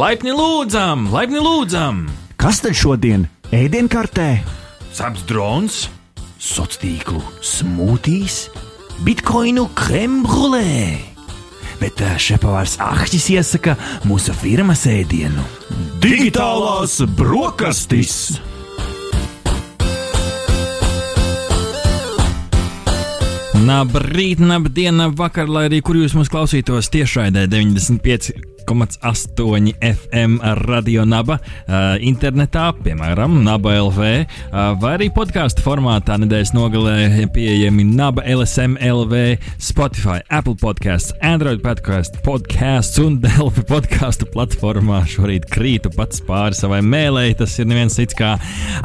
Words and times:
Laipni 0.00 0.32
lūdzam, 0.32 1.10
laipni 1.12 1.42
lūdzam! 1.44 2.06
Kas 2.40 2.62
tad 2.64 2.72
šodien 2.78 3.26
ēdienkartē? 3.52 4.38
Saps 4.96 5.26
drons, 5.28 5.90
Sociālo 6.40 6.78
tīklu 6.80 7.20
smūtīs, 7.44 8.36
bitkoinu 9.04 9.66
krembrulē. 9.76 10.94
Bet 11.82 12.00
šepavārs 12.00 12.78
Ahtis 12.80 13.28
iesaka 13.34 13.74
mūsu 14.08 14.32
firmas 14.32 14.86
ēdienu- 14.88 15.44
digitālās 16.06 16.96
brokastis. 17.18 18.40
Labrīt, 23.60 24.40
labdien, 24.40 25.12
vakar, 25.12 25.46
lai 25.46 25.68
arī 25.68 25.82
kur 25.84 26.00
jūs 26.00 26.16
mūs 26.16 26.32
klausītos 26.32 26.88
tiešraidē 26.88 27.44
95,8 28.70 29.72
FM 29.80 30.38
radio 30.66 31.04
naba, 31.04 31.38
uh, 31.40 31.96
internetā, 31.98 32.70
piemēram, 32.84 33.40
naba 33.44 33.74
LV, 33.80 34.00
uh, 34.00 34.58
vai 34.80 34.92
arī 34.98 35.08
podkāstu 35.14 35.64
formātā 35.64 36.18
nedēļas 36.20 36.52
nogalē 36.54 37.26
pieejami 37.34 37.84
naba 37.88 38.22
LSM 38.22 38.76
LV, 38.78 39.40
Spotify, 39.58 40.20
Apple 40.30 40.54
podkāsts, 40.60 41.14
Android 41.24 41.62
podkāsts, 41.64 42.20
podkāsts 42.26 43.00
un 43.02 43.18
Delfi 43.24 43.64
podkāstu 43.66 44.28
platformā. 44.30 45.02
Šorīt 45.10 45.48
krītu 45.50 45.90
pats 45.96 46.22
pāri 46.26 46.58
savai 46.58 46.82
mēlēji, 46.86 47.40
tas 47.42 47.58
ir 47.58 47.70
neviens 47.70 47.98
cits 47.98 48.16
kā 48.18 48.36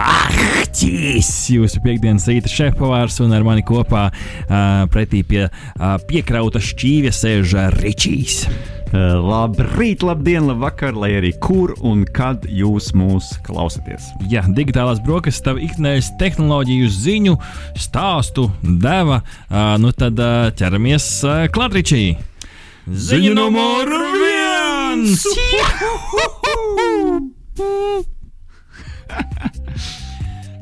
Ahtis, 0.02 1.32
jūsu 1.54 1.84
piekdienas 1.86 2.26
rīta 2.32 2.50
šefpavārs 2.52 3.22
un 3.26 3.38
ar 3.38 3.46
mani 3.46 3.66
kopā 3.66 4.08
uh, 4.10 4.86
pretī 4.94 5.22
pie 5.28 5.46
piekrauta 6.10 6.62
šķīvja 6.64 7.14
sēž 7.14 7.56
Ričijs. 7.78 8.46
Uh, 8.96 9.18
Labrīt, 9.20 10.04
labdien, 10.06 10.46
labvakar, 10.48 10.96
lai 10.96 11.10
arī 11.18 11.34
kur 11.44 11.74
un 11.84 12.06
kad 12.16 12.46
jūs 12.48 12.94
mūs 12.96 13.34
klausāties. 13.44 14.06
Jā, 14.32 14.46
digitālās 14.56 15.02
brokastis, 15.04 15.44
tā 15.44 15.52
ikdienas 15.60 16.14
tehnoloģiju 16.22 16.88
ziņu 16.94 17.36
stāstu 17.82 18.48
deva. 18.64 19.20
Uh, 19.50 19.76
nu 19.84 19.92
tad 19.92 20.16
uh, 20.22 20.48
ķeramies 20.56 21.10
klāt, 21.52 21.76
Ričī. 21.76 22.16
Ziņa 22.88 23.36
numur 23.36 23.92
viens! 24.16 25.28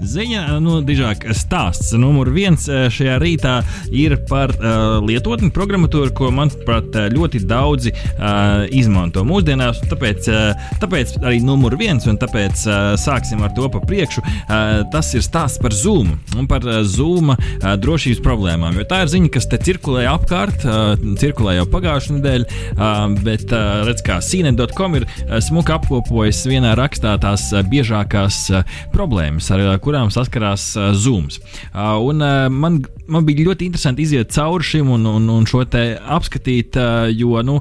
Ziņa, 0.04 0.58
nu, 0.60 0.82
dižāk 0.84 1.24
stāsts. 1.38 1.94
Numur 1.96 2.28
viens 2.34 2.66
eh, 2.68 2.86
šajā 2.92 3.16
rītā 3.22 3.54
ir 3.96 4.16
par 4.28 4.52
uh, 4.58 4.98
lietotni 5.04 5.52
programmatūru, 5.54 6.12
ko, 6.16 6.30
manuprāt, 6.36 6.96
ļoti 7.14 7.40
daudzi 7.48 7.94
uh, 7.94 8.66
izmanto 8.74 9.24
mūsdienās. 9.28 9.80
Tāpēc, 9.90 10.28
uh, 10.32 10.66
tāpēc 10.82 11.16
arī 11.22 11.40
numur 11.46 11.78
viens, 11.80 12.06
un 12.10 12.20
tāpēc 12.20 12.66
uh, 12.68 12.76
sāksim 13.00 13.44
ar 13.46 13.54
to 13.56 13.70
pa 13.72 13.82
priekšu. 13.84 14.24
Uh, 14.24 14.84
tas 14.94 15.14
ir 15.16 15.24
stāsts 15.26 15.62
par 15.64 15.76
Zoom 15.76 16.14
un 16.36 16.50
par 16.52 16.66
uh, 16.68 16.82
Zoom 16.84 17.32
uh, 17.34 17.40
drošības 17.80 18.22
problēmām. 18.26 18.82
Jo 18.82 18.88
tā 18.90 19.04
ir 19.06 19.14
ziņa, 19.14 19.32
kas 19.38 19.48
te 19.52 19.62
cirkulē 19.64 20.06
apkārt, 20.12 20.68
uh, 20.68 20.94
cirkulē 21.22 21.58
jau 21.60 21.68
pagājušajā 21.78 22.18
nedēļā, 22.20 22.62
uh, 22.76 23.18
bet 23.24 23.48
uh, 23.54 23.84
redz, 23.88 24.04
kā 24.06 24.20
CNET.com 24.24 25.00
ir 25.00 25.08
uh, 25.08 25.38
smuki 25.44 25.76
apkopojis 25.78 26.44
vienā 26.50 26.76
rakstā 26.80 27.16
tās 27.24 27.50
uh, 27.54 27.64
biežākās 27.70 28.44
uh, 28.52 28.78
problēmas, 28.96 29.52
ar 29.54 29.64
uh, 29.64 29.74
kurām 29.84 29.93
saskarās 30.14 30.74
uh, 30.78 30.92
Zoom. 30.98 31.30
Uh, 31.74 31.98
un, 32.02 32.22
uh, 32.22 32.50
man, 32.52 32.82
man 33.08 33.26
bija 33.28 33.48
ļoti 33.50 33.68
interesanti 33.68 34.04
iziet 34.06 34.32
cauri 34.34 34.66
šim 34.68 34.92
un, 34.96 35.06
un, 35.10 35.28
un 35.32 35.48
šo 35.50 35.64
te 35.70 35.82
apskatīt, 35.98 36.78
jo 37.18 37.42
nu, 37.46 37.60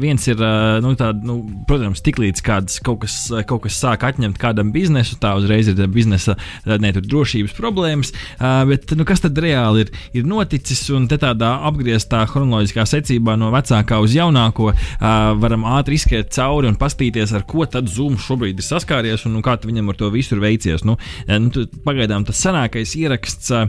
viens 0.00 0.26
ir, 0.30 0.40
nu, 0.84 0.92
tād, 0.98 1.22
nu, 1.26 1.38
protams, 1.68 2.02
tiklīdz 2.04 2.42
kāds 2.44 2.78
kaut 2.84 3.02
kas, 3.04 3.16
kaut 3.48 3.64
kas 3.66 3.78
sāk 3.80 4.06
atņemt 4.08 4.38
kādam 4.40 4.72
biznesu, 4.74 5.18
tā 5.20 5.34
uzreiz 5.38 5.70
ir 5.70 5.82
biznesa 5.92 6.36
ne, 6.66 6.92
tur, 6.96 7.04
drošības 7.04 7.56
problēmas. 7.58 8.12
Bet 8.68 8.94
nu, 8.96 9.06
kas 9.08 9.24
tad 9.24 9.38
reāli 9.42 9.86
ir, 9.86 9.92
ir 10.20 10.28
noticis? 10.28 10.86
Un 10.94 11.08
te 11.10 11.18
tādā 11.20 11.50
apgrieztā 11.68 12.22
chronoloģiskā 12.30 12.86
secībā 12.88 13.36
no 13.38 13.50
vecākā 13.52 13.98
uz 14.02 14.14
jaunāko 14.16 14.70
varam 15.42 15.66
ātri 15.68 15.98
izskriet 15.98 16.32
cauri 16.34 16.70
un 16.70 16.78
paskatīties, 16.80 17.34
ar 17.36 17.44
ko 17.48 17.66
tad 17.68 17.90
Zoom 17.92 18.16
šobrīd 18.20 18.60
ir 18.60 18.66
saskāries 18.66 19.26
un 19.28 19.36
nu, 19.36 19.44
kā 19.44 19.58
viņam 19.58 19.92
ar 19.92 19.98
to 20.00 20.10
visu 20.14 20.36
ir 20.36 20.42
veicies. 20.44 20.84
Nu, 20.88 20.96
nu, 21.28 21.66
pagaidām 21.84 22.24
tas 22.28 22.40
senākais 22.44 22.94
ieraksts 22.98 23.52
uh, 23.54 23.66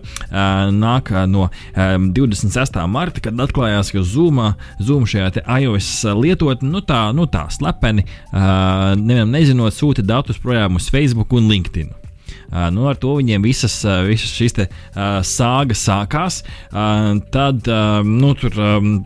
nāk 1.09 1.29
no 1.29 1.47
um, 1.49 2.09
26. 2.13 2.79
marta, 2.87 3.21
kad 3.23 3.39
atklājās, 3.39 3.91
ka 3.93 4.03
Zoom, 4.03 4.41
Zoom 4.79 5.07
šajā 5.09 5.43
iOS 5.59 6.05
lietotne, 6.19 6.69
nu 6.69 6.81
tā, 6.81 7.09
nu 7.15 7.27
tā 7.27 7.47
slepeni, 7.53 8.05
uh, 8.31 8.95
nevienam 8.95 9.33
nezinot, 9.33 9.73
sūta 9.73 10.05
datus 10.05 10.39
projām 10.41 10.79
uz 10.79 10.89
Facebook 10.89 11.33
un 11.33 11.49
LinkedIn. 11.49 12.08
Uh, 12.49 12.65
nu, 12.73 12.87
ar 12.89 12.97
to 12.97 13.13
viņiem 13.19 13.43
visas, 13.45 13.75
uh, 13.85 14.01
visas 14.07 14.31
šīs 14.33 14.55
te, 14.57 14.65
uh, 14.69 15.19
sāgas 15.25 15.83
sākās. 15.85 16.41
Tad, 16.69 17.67
nu, 18.05 18.29
tur, 18.37 18.53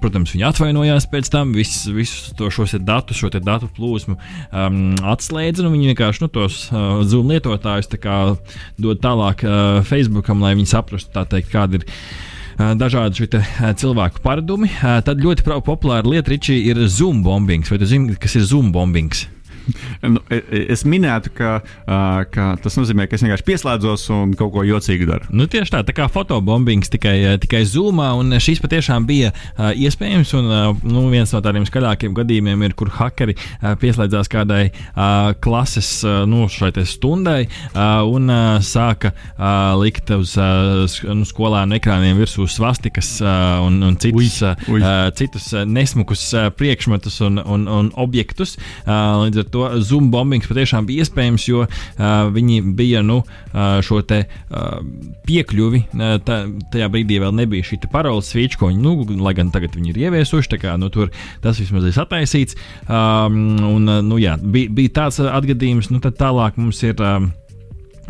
protams, 0.01 0.33
viņi 0.35 0.45
atvainojās 0.47 1.07
pēc 1.11 1.29
tam, 1.33 1.51
visus, 1.55 1.87
visus 1.91 2.31
to, 2.37 2.49
šos 2.53 2.75
datus, 2.83 3.19
šo 3.19 3.31
datu 3.33 3.69
plūsmu 3.73 4.15
atslēdza. 5.13 5.65
Nu, 5.65 5.71
viņi 5.73 5.91
vienkārši 5.91 6.23
nu, 6.23 6.29
tos 6.33 6.59
Zoom 7.09 7.31
lietotājus 7.33 7.91
kā, 8.03 8.19
dod 8.81 9.01
tālāk 9.03 9.43
Facebookam, 9.87 10.43
lai 10.43 10.53
viņi 10.57 10.71
saprastu, 10.73 11.25
teikt, 11.31 11.51
kāda 11.53 11.79
ir 11.79 11.87
dažādi 12.79 13.29
te, 13.33 13.43
cilvēku 13.79 14.23
paradumi. 14.25 14.71
Tad 14.79 15.23
ļoti 15.23 15.47
populāra 15.65 16.07
lieta 16.07 16.35
Ričī, 16.35 16.59
ir 16.69 16.83
Zoom 16.87 17.23
bombings. 17.25 17.71
Vai 17.73 17.81
tu 17.81 17.89
zini, 17.89 18.19
kas 18.19 18.37
ir 18.39 18.47
Zoom 18.49 18.71
bombings? 18.75 19.25
nu, 19.25 19.42
es 20.73 20.83
minētu, 20.87 21.33
ka, 21.37 21.53
ka 22.33 22.47
tas 22.63 22.77
nozīmē, 22.79 23.07
ka 23.07 23.17
es 23.17 23.23
vienkārši 23.25 23.47
pieslēdzos 23.47 24.05
un 24.15 24.33
kaut 24.39 24.53
ko 24.55 24.65
jocīgu 24.67 25.07
daru. 25.09 25.29
Nu, 25.35 25.47
tieši 25.49 25.75
tā, 25.75 25.83
tā 25.87 25.95
kā 25.95 26.07
fotobombings 26.11 26.91
tikai, 26.93 27.15
tikai 27.43 27.63
zūmā, 27.69 28.11
un 28.19 28.35
šīs 28.43 28.61
patiešām 28.63 29.07
bija 29.09 29.33
iespējams. 29.57 30.33
Un, 30.39 30.51
nu, 30.87 31.05
viens 31.13 31.33
no 31.33 31.41
tādiem 31.43 31.67
skaļākiem 31.69 32.15
gadījumiem 32.17 32.65
ir, 32.67 32.75
kur 32.77 32.91
hakeri 32.93 33.35
pieslēdzās 33.81 34.31
kādai 34.31 34.63
klases 35.43 35.91
nu, 36.29 36.45
stundai 36.49 37.47
un 37.73 38.33
sāka 38.63 39.13
likt 39.79 40.11
uz 40.15 40.35
nu, 40.37 41.27
skolēnu 41.27 41.77
ekrāniem 41.79 42.19
virsū 42.21 42.47
svastikas 42.51 43.15
un, 43.23 43.79
un 43.87 43.97
citus, 44.01 44.41
uj, 44.67 44.77
uj. 44.77 44.85
Citus 45.17 45.49
nesmukus 45.69 46.25
priekšmetus 46.57 47.19
un, 47.27 47.39
un, 47.39 47.67
un 47.69 47.91
objektus. 47.99 48.57
Līdz 48.87 49.43
ar 49.43 49.49
to 49.53 49.67
Zoom 49.85 50.09
bombings 50.13 50.49
patiešām 50.49 50.87
bija 50.89 51.05
iespējams, 51.05 51.47
jo 51.49 51.63
uh, 51.65 52.07
viņi 52.33 52.61
bija 52.77 53.03
nu, 53.05 53.21
uh, 53.23 53.77
šo 53.85 54.01
te, 54.07 54.23
uh, 54.25 54.79
piekļuvi. 55.27 55.83
Uh, 55.93 56.15
tā, 56.25 56.43
tajā 56.73 56.89
brīdī 56.93 57.19
vēl 57.23 57.35
nebija 57.37 57.67
šī 57.67 57.81
paroles 57.93 58.31
switch, 58.33 58.59
ko 58.59 58.71
viņi, 58.71 58.81
nu, 58.83 59.21
lai 59.23 59.35
gan 59.37 59.51
tagad 59.53 59.77
viņi 59.77 59.93
ir 59.93 60.01
ieviesuši, 60.07 60.59
kā, 60.61 60.75
nu, 60.81 60.89
tur 60.93 61.13
tas 61.43 61.61
vismaz 61.61 61.87
ir 61.87 61.95
sataisīts. 61.95 62.57
Um, 62.87 63.39
un, 63.69 63.87
uh, 63.87 64.01
nu, 64.05 64.19
jā, 64.21 64.35
bija, 64.41 64.73
bija 64.73 64.97
tāds 65.01 65.21
atgadījums, 65.23 65.91
nu, 65.93 66.01
tad 66.03 66.19
tālāk 66.19 66.59
mums 66.61 66.83
ir. 66.85 66.99
Um, 67.01 67.31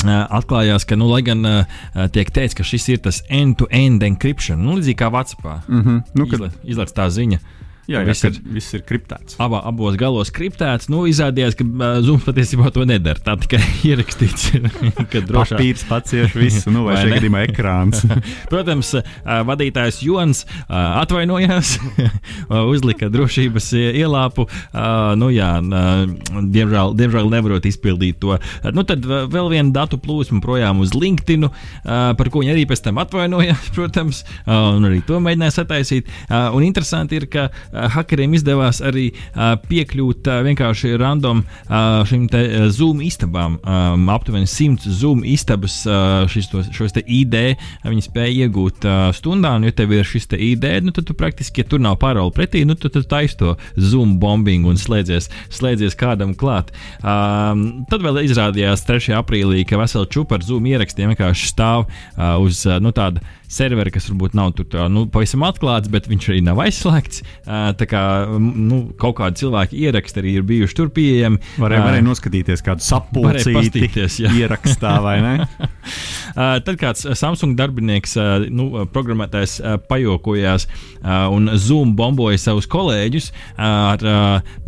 atklājās, 0.03 0.83
ka, 0.83 0.97
nu, 0.99 1.07
lai 1.07 1.21
gan 1.23 1.45
uh, 1.47 1.83
tiek 2.11 2.27
teikts, 2.33 2.57
ka 2.57 2.65
šis 2.67 2.89
ir 2.91 2.97
tas 3.05 3.21
end-to-end 3.31 4.03
encryption, 4.03 4.59
nu, 4.59 4.75
līdzīgi 4.75 4.99
kā 4.99 5.07
WhatsApp. 5.13 5.63
Mm 5.67 5.81
-hmm. 5.81 6.01
nu, 6.19 6.27
kad... 6.27 6.49
Izlaiž 6.63 6.91
tā 6.91 7.07
ziņa. 7.07 7.39
Jā, 7.83 7.99
jā 7.99 8.07
viss, 8.07 8.23
ir, 8.23 8.37
viss 8.55 8.75
ir 8.77 8.83
kriptēts. 8.87 9.35
Abā, 9.43 9.59
abos 9.67 9.97
galos 9.99 10.29
kriptēts. 10.31 10.87
Nu, 10.91 11.01
izrādījās, 11.09 11.57
ka 11.59 11.65
uh, 11.67 11.97
Zooms 12.05 12.23
patiesībā 12.23 12.69
to 12.71 12.85
nedara. 12.87 13.19
Tā 13.19 13.35
tikai 13.43 13.59
ierakstīts, 13.89 14.53
ka 15.11 15.19
drošāk 15.27 15.57
papīrs 15.57 15.83
pacieš 15.89 16.37
visu, 16.39 16.71
nu, 16.71 16.85
vai 16.87 16.95
šajā 17.01 17.17
gadījumā 17.17 17.41
ekrāns. 17.49 18.05
Protams, 18.51 18.93
uh, 18.95 19.41
vadītājs 19.49 19.99
Jons 20.05 20.45
uh, 20.47 20.77
atvainojās, 21.01 21.73
uzlika 22.71 23.09
drošības 23.11 23.67
ielāpu. 23.81 24.47
Uh, 24.47 25.11
nu, 25.19 25.27
jā, 25.35 25.51
uh, 25.59 26.39
diemžēl, 26.39 26.95
diemžēl 26.99 27.33
nevarot 27.35 27.67
izpildīt 27.67 28.21
to. 28.23 28.37
Uh, 28.39 28.71
nu, 28.71 28.87
tad 28.87 29.03
vēl 29.03 29.51
viena 29.51 29.75
datu 29.75 29.99
plūsma 29.99 30.39
projām 30.43 30.79
uz 30.85 30.95
LinkedIn, 30.95 31.49
uh, 31.49 32.15
par 32.15 32.31
ko 32.31 32.45
viņi 32.45 32.55
arī 32.55 32.63
pēc 32.71 32.85
tam 32.87 33.03
atvainojās, 33.03 33.73
protams, 33.75 34.23
uh, 34.45 34.71
un 34.77 34.87
arī 34.87 35.03
to 35.03 35.19
mēģināja 35.19 35.59
sataisīt. 35.59 36.07
Uh, 36.29 36.47
un 36.55 36.63
interesanti 36.63 37.19
ir, 37.19 37.27
ka 37.27 37.49
uh, 37.51 37.72
hakeriem 37.73 38.33
izdevās 38.37 38.81
arī 38.85 39.09
uh, 39.13 39.53
piekļūt 39.69 40.29
uh, 40.29 40.41
vienkārši 40.45 40.93
random 40.99 41.43
šīm 42.07 42.27
Zoom 42.73 43.01
istabām. 43.03 43.55
Aptuveni 44.13 44.47
100 44.49 44.91
Zoom 44.99 45.23
istabas 45.27 45.75
šis, 46.31 46.47
tos, 46.51 46.69
šos 46.75 46.95
ID 47.01 47.35
viņi 47.83 48.03
spēja 48.05 48.45
iegūt 48.45 48.85
stundā, 49.17 49.53
un 49.57 49.67
ja 49.67 49.73
tev 49.75 49.93
ir 49.95 50.07
šis 50.07 50.29
te 50.31 50.39
ID, 50.39 50.67
nu, 50.85 50.93
tad 50.95 51.07
tu 51.09 51.15
praktiski, 51.17 51.63
ja 51.63 51.69
tur 51.69 51.81
nav 51.83 51.97
paroli 52.01 52.33
pretī, 52.35 52.63
nu, 52.67 52.75
tad 52.79 52.95
tu 52.95 53.03
taisi 53.09 53.37
to 53.39 53.55
Zoom 53.79 54.17
bombingu 54.21 54.71
un 54.71 54.79
slēdzies, 54.79 55.29
slēdzies 55.53 55.97
kādam 55.99 56.35
klāt. 56.37 56.73
Um, 57.01 57.83
tad 57.91 58.05
vēl 58.05 58.23
izrādījās 58.27 58.85
3. 58.89 59.15
aprīlī, 59.19 59.63
ka 59.67 59.79
vesela 59.81 60.09
čupa 60.09 60.39
ar 60.39 60.45
Zoom 60.45 60.67
ierakstiem 60.69 61.13
vienkārši 61.13 61.49
stāv 61.49 61.87
uz 62.43 62.65
nu, 62.83 62.93
tāda 62.95 63.23
serveri, 63.53 63.93
kas 63.93 64.09
varbūt 64.11 64.37
nav 64.37 64.53
tur 64.57 64.67
tā, 64.69 64.87
nu, 64.91 65.05
pavisam 65.11 65.45
atklāts, 65.47 65.91
bet 65.93 66.09
viņš 66.11 66.29
arī 66.31 66.41
nav 66.45 66.61
aizslēgts. 66.63 67.23
Tā 67.79 67.89
kā 67.89 68.03
nu, 68.39 68.83
kaut 68.99 69.19
kādi 69.21 69.43
cilvēki 69.43 69.83
ieraksti 69.87 70.23
arī 70.23 70.35
ir 70.39 70.47
bijuši 70.49 70.79
tur 70.79 70.91
pieejami. 70.95 71.41
Varēja, 71.61 71.85
varēja 71.87 72.07
noskatīties 72.09 72.65
kādu 72.65 72.85
sapulcīti 72.85 73.87
ierakstā, 74.33 74.97
vai 75.05 75.17
ne? 75.23 75.37
Tad 76.65 76.73
kāds 76.81 77.05
Samsung 77.19 77.57
darbinieks, 77.59 78.15
nu, 78.53 78.85
programmētājs 78.93 79.59
pajokojās 79.89 80.67
un 81.03 81.51
Zoom 81.59 81.93
bomboja 81.99 82.39
savus 82.41 82.67
kolēģus 82.71 83.29
ar 83.59 84.03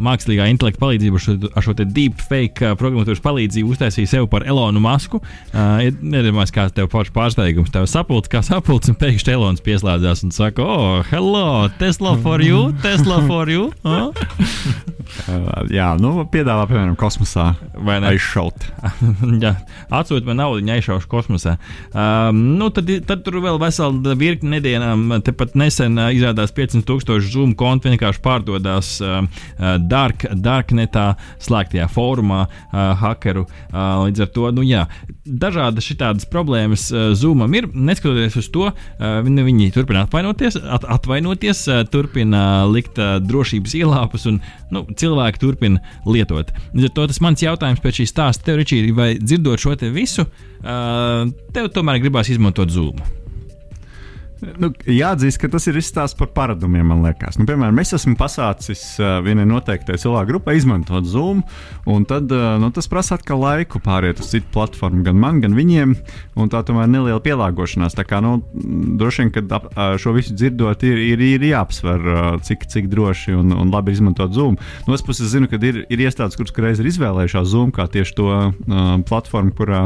mākslīgā 0.01 0.50
intelekta 0.51 0.83
palīdzību, 0.83 1.21
ar 1.56 1.65
šo 1.65 1.75
deepfake 1.79 2.73
programmatūras 2.79 3.23
palīdzību 3.23 3.75
uztaisīja 3.75 4.15
sevi 4.15 4.29
par 4.31 4.45
Elonu 4.47 4.83
Masku. 4.83 5.21
Nedomāju, 5.53 6.53
kāds 6.56 6.75
tev 6.75 6.89
pašs 6.94 7.13
pārsteigums, 7.15 7.71
tev 7.73 7.88
sapulcis 7.89 8.31
kā 8.31 8.44
sapulcis, 8.45 8.94
un 8.94 9.00
pēkšņi 9.01 9.35
Elons 9.35 9.63
pieslēdzās 9.65 10.25
un 10.27 10.35
saka, 10.35 10.65
oh, 10.65 11.00
hello, 11.09 11.69
Tesla 11.79 12.15
for 12.23 12.44
you, 12.44 12.69
Tesla 12.83 13.21
for 13.29 13.50
you. 13.51 13.71
Oh? 13.88 14.12
Jā, 15.73 15.94
nu, 16.01 16.12
piedāvā, 16.31 16.65
piemēram, 16.69 16.95
kosmosā 17.00 17.51
aizšaut. 18.09 18.67
Jā, 19.44 19.56
atsūtiet 19.94 20.27
man 20.27 20.41
naudu, 20.41 20.65
aizšaušu 20.75 21.04
kosmosā. 21.11 21.55
Um, 21.91 22.41
nu, 22.59 22.69
tad, 22.73 22.89
tad 23.07 23.23
tur 23.25 23.39
vēl 23.43 23.59
vesela 23.61 24.15
virkni 24.17 24.55
nedēļām. 24.57 25.17
Tepat 25.25 25.55
nesen 25.59 25.99
uh, 25.99 26.11
izrādās 26.15 26.53
500 26.55 26.85
tūkstoši 26.87 27.33
Zoom 27.33 27.55
kontu 27.57 27.91
vienkārši 27.91 28.23
pārdodās 28.25 28.95
uh, 29.03 29.21
dark, 29.89 30.27
Darknetā, 30.35 31.11
slēgtajā 31.43 31.89
fórumā, 31.91 32.45
uh, 32.47 32.87
hakeru. 33.01 33.45
Uh, 33.71 34.05
līdz 34.05 34.25
ar 34.25 34.33
to, 34.35 34.49
nu 34.55 34.65
jā, 34.65 34.85
dažādas 35.25 35.86
šitādas 35.86 36.27
problēmas 36.30 36.88
uh, 36.94 37.10
Zoomam 37.18 37.54
ir. 37.57 37.68
Neskatoties 37.74 38.38
uz 38.39 38.50
to, 38.54 38.69
uh, 38.69 39.18
viņi, 39.25 39.45
viņi 39.48 39.72
turpina 39.75 40.06
atvainoties, 40.06 40.60
at, 40.62 40.86
atvainoties, 40.98 41.66
uh, 41.72 41.81
turpina 41.89 42.45
likt 42.69 43.01
uh, 43.01 43.18
drošības 43.25 43.75
ielāpus 43.81 44.30
un 44.31 44.39
nu, 44.74 44.86
cilvēki 44.94 45.42
turpina 45.42 45.83
lietot. 46.06 46.54
Līdz 46.74 46.92
ar 46.92 46.95
to 46.95 47.10
tas 47.12 47.22
mans 47.25 47.45
jautājums 47.45 47.83
pēc 47.83 48.01
šī 48.01 48.10
stāsta 48.13 48.50
tev, 48.50 48.62
Ričī, 48.62 48.81
vai 48.95 49.16
dzirdot 49.19 49.62
šo 49.62 49.75
te 49.80 49.92
visu, 49.94 50.27
uh, 50.30 51.22
tev 51.56 51.72
tomēr 51.74 52.04
gribās 52.04 52.31
izmantot 52.31 52.74
zūmu? 52.74 53.25
Nu, 54.43 54.69
jāatzīst, 54.89 55.39
ka 55.39 55.47
tas 55.51 55.63
ir 55.69 55.77
izstāsts 55.79 56.17
par 56.19 56.27
paradumiem, 56.35 56.89
man 56.91 57.03
liekas. 57.05 57.37
Nu, 57.39 57.45
piemēram, 57.47 57.77
es 57.79 57.93
esmu 57.95 58.17
pasācis 58.19 58.81
uh, 58.99 59.17
vienai 59.23 59.45
noteiktai 59.47 59.95
cilvēku 60.01 60.33
grupai 60.33 60.57
izmantot 60.59 61.07
Zoom, 61.07 61.41
un 61.89 62.03
tad, 62.09 62.27
uh, 62.35 62.57
nu, 62.59 62.67
tas 62.75 62.89
prasa 62.91 63.15
atkal 63.15 63.39
laiku 63.39 63.79
pāriet 63.83 64.19
uz 64.19 64.33
citu 64.33 64.49
platformu, 64.51 65.05
gan 65.07 65.19
man, 65.21 65.39
gan 65.43 65.55
viņiem. 65.55 65.95
Tā 66.51 66.61
tomēr 66.67 66.89
neliela 66.91 67.21
pielāgošanās. 67.23 67.95
Tā 67.95 68.03
kā, 68.07 68.19
nu, 68.23 68.37
droši 68.99 69.23
vien, 69.23 69.31
kad 69.37 69.55
ap, 69.55 69.69
šo 70.01 70.13
visu 70.17 70.35
dzirdot, 70.35 70.83
ir, 70.88 70.99
ir, 71.13 71.23
ir 71.38 71.47
jāapsver, 71.51 72.03
uh, 72.03 72.27
cik, 72.43 72.67
cik 72.71 72.91
droši 72.91 73.38
un, 73.39 73.55
un 73.55 73.71
labi 73.71 73.95
izmantot 73.95 74.35
Zoom. 74.35 74.59
No 74.85 74.93
otras 74.93 75.05
puses, 75.07 75.31
zinu, 75.31 75.47
ka 75.51 75.59
ir, 75.63 75.85
ir 75.88 76.05
iestādes, 76.05 76.35
kuras 76.39 76.55
reiz 76.65 76.83
ir 76.83 76.91
izvēlējušās 76.91 77.49
Zoom 77.53 77.71
kā 77.75 77.88
tieši 77.91 78.17
to 78.19 78.29
uh, 78.35 78.83
platformu, 79.07 79.55
kurā, 79.55 79.85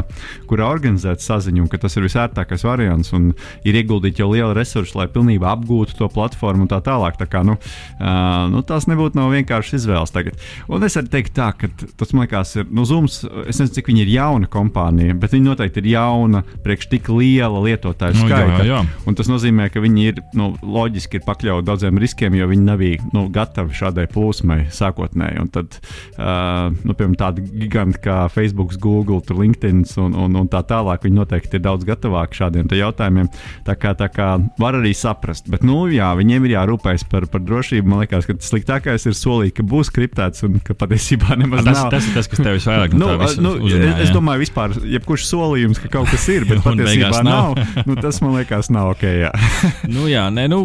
kurā 0.49 0.73
organizēt 0.73 1.21
saziņu, 1.21 1.67
un 1.67 1.71
ka 1.71 1.81
tas 1.85 1.95
ir 1.99 2.07
visērtākais 2.09 2.65
variants. 2.65 3.13
Un 3.15 3.31
ir 3.67 3.77
ieguldīti 3.79 4.23
jau 4.23 4.31
liela 4.33 4.38
liela 4.39 4.55
resursa, 4.57 5.01
lai 5.01 5.07
pilnībā 5.11 5.51
apgūtu 5.53 5.97
to 5.99 6.09
platformu 6.11 6.65
un 6.65 6.71
tā 6.71 6.79
tālāk. 6.85 7.19
Tā 7.19 7.27
kā, 7.29 7.43
nu, 7.47 7.57
uh, 7.59 8.47
nu, 8.51 8.63
tās 8.67 8.87
nebūtu 8.89 9.19
nav 9.19 9.33
vienkārši 9.35 9.77
izvēles 9.79 10.13
tagad. 10.15 10.39
Un 10.71 10.85
es 10.87 10.97
arī 10.99 11.11
teiktu, 11.17 11.35
tā, 11.39 11.51
ka 11.57 11.69
tas 11.99 12.13
man 12.15 12.25
liekas, 12.25 12.55
ir 12.61 12.69
nu, 12.71 12.85
Zooms. 12.87 13.21
Es 13.45 13.59
nezinu, 13.59 13.75
cik 13.77 13.91
viņi 13.91 14.03
ir 14.05 14.13
jauna 14.15 14.49
kompānija, 14.51 15.15
bet 15.19 15.35
viņi 15.35 15.49
noteikti 15.51 15.83
ir 15.83 15.91
jauna 15.93 16.43
priekš 16.63 16.89
tik 16.93 17.09
liela 17.13 17.61
lietotāju 17.65 18.17
nu, 18.17 18.25
skaita. 18.25 18.63
Jā, 18.63 18.79
jā. 18.79 18.81
Un 19.09 19.17
tas 19.19 19.29
nozīmē, 19.31 19.69
ka 19.73 19.83
viņi 19.83 20.07
ir 20.11 20.23
nu, 20.37 20.51
loģiski 20.63 21.19
ir 21.19 21.25
pakļauti 21.27 21.67
daudziem 21.67 21.99
riskiem, 22.01 22.37
jo 22.39 22.47
viņi 22.49 22.65
nav 22.65 22.83
nu, 23.13 23.25
gatavi 23.33 23.75
šādai 23.75 24.07
plūsmai 24.11 24.61
sākotnēji. 24.73 25.41
Un 25.43 25.51
tad, 25.53 25.79
uh, 26.15 26.69
nu, 26.71 26.95
piemēram, 26.95 27.17
tādi 27.19 27.43
giganti 27.49 28.01
kā 28.05 28.21
Facebook, 28.31 28.75
Google, 28.79 29.19
LinkedIn 29.29 29.83
un, 30.01 30.15
un, 30.15 30.37
un 30.39 30.49
tā 30.51 30.61
tālāk, 30.67 31.03
viņi 31.05 31.19
noteikti 31.19 31.59
ir 31.59 31.65
daudz 31.65 31.87
gatavāki 31.87 32.39
šādiem 32.41 32.69
jautājumiem. 32.79 33.29
Tā 33.67 33.75
kā, 33.79 33.93
tā 33.97 34.09
kā 34.13 34.28
var 34.59 34.77
arī 34.79 34.91
saprast. 34.97 35.47
Bet, 35.51 35.63
nu, 35.67 35.81
jā, 35.91 36.09
viņiem 36.17 36.45
ir 36.47 36.55
jārūpējas 36.55 37.05
par, 37.09 37.25
par 37.31 37.43
drošību. 37.45 37.89
Man 37.89 38.03
liekas, 38.03 38.27
ka 38.27 38.35
tas 38.37 38.49
sliktākais 38.51 39.07
ir 39.09 39.15
solīt, 39.17 39.55
ka 39.57 39.65
būs 39.67 39.91
kriptēts 39.95 40.45
un 40.47 40.59
ka 40.65 40.75
patiesībā 40.77 41.37
nemaz 41.39 41.65
tas, 41.67 41.79
nav. 41.79 41.91
Tas 41.93 42.07
ir 42.09 42.17
tas, 42.17 42.29
kas 42.31 42.41
tev 42.41 42.57
visvairāk 42.57 42.95
no 42.95 43.11
nu, 43.15 43.29
nu, 43.45 43.53
uzrunā, 43.67 43.93
es, 43.95 44.09
es 44.09 44.13
domāju, 44.15 44.43
vispār, 44.45 44.75
jebkurš 44.95 45.25
solījums, 45.29 45.81
ka 45.83 45.91
kaut 45.93 46.11
kas 46.11 46.27
ir, 46.33 46.47
bet 46.49 46.61
patiesībā 46.67 47.23
nav. 47.25 47.57
nav 47.57 47.87
nu, 47.89 47.97
tas 47.99 48.21
man 48.23 48.37
liekas, 48.37 48.71
nav 48.73 48.93
ok. 48.93 49.05
Jā. 49.23 49.33
nu, 49.95 50.07
jā, 50.11 50.25
nē, 50.33 50.47
nu, 50.51 50.61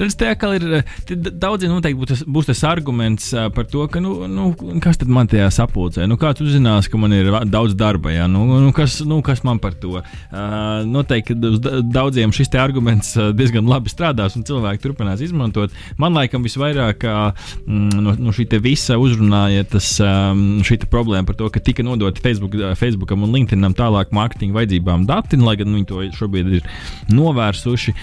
tas 0.00 0.18
tā 0.20 0.34
kā 0.38 0.54
ir. 0.58 0.68
Daudziem 1.14 1.74
noteikti 1.74 2.00
būs 2.00 2.12
tas, 2.12 2.24
būs 2.36 2.50
tas 2.50 2.64
arguments 2.68 3.30
par 3.56 3.68
to, 3.70 3.86
ka, 3.90 4.02
nu, 4.04 4.28
nu, 4.30 4.50
kas 4.84 5.00
tad 5.00 5.10
man 5.12 5.30
tajā 5.30 5.50
sapulcē? 5.54 6.08
Nu, 6.10 6.18
kāds 6.20 6.44
uzzinās, 6.44 6.88
ka 6.90 7.00
man 7.00 7.14
ir 7.16 7.30
daudz 7.50 7.76
darba, 7.78 8.12
jā, 8.14 8.28
nu, 8.30 8.44
nu, 8.62 8.72
kas, 8.76 9.00
nu, 9.06 9.20
kas 9.24 9.44
man 9.46 9.60
par 9.62 9.76
to? 9.80 10.00
Uh, 10.00 10.84
noteikti 10.88 11.36
daudziem 11.82 12.32
šis 12.34 12.50
te 12.52 12.60
arguments 12.60 12.83
arguments 12.84 13.16
eh, 13.16 13.32
diezgan 13.36 13.66
labi 13.68 13.90
strādās 13.90 14.36
un 14.36 14.44
cilvēki 14.44 14.82
turpinās 14.82 15.22
izmantot. 15.24 15.72
Man 15.98 16.14
laikam 16.14 16.44
visvairāk 16.44 17.04
mm, 17.04 18.00
no, 18.02 18.14
no 18.18 18.34
šī 18.34 18.46
visa 18.62 18.98
uzrunāja 19.00 19.64
tas, 19.68 19.88
ehm, 20.00 20.60
šī 20.64 20.84
problēma 20.90 21.26
par 21.26 21.38
to, 21.38 21.48
ka 21.50 21.62
tika 21.64 21.82
nodoti 21.82 22.22
Facebook, 22.22 22.54
eh, 22.54 22.74
Facebookam 22.78 23.24
un 23.24 23.32
LinkedInam 23.34 23.74
tālāk 23.74 24.12
mārketinga 24.14 24.58
vajadzībām 24.60 25.06
dati, 25.08 25.40
lai 25.40 25.56
gan 25.60 25.72
viņi 25.74 25.88
to 25.88 26.04
šobrīd 26.14 26.52
ir 26.60 26.68
novērsuši. 27.14 27.94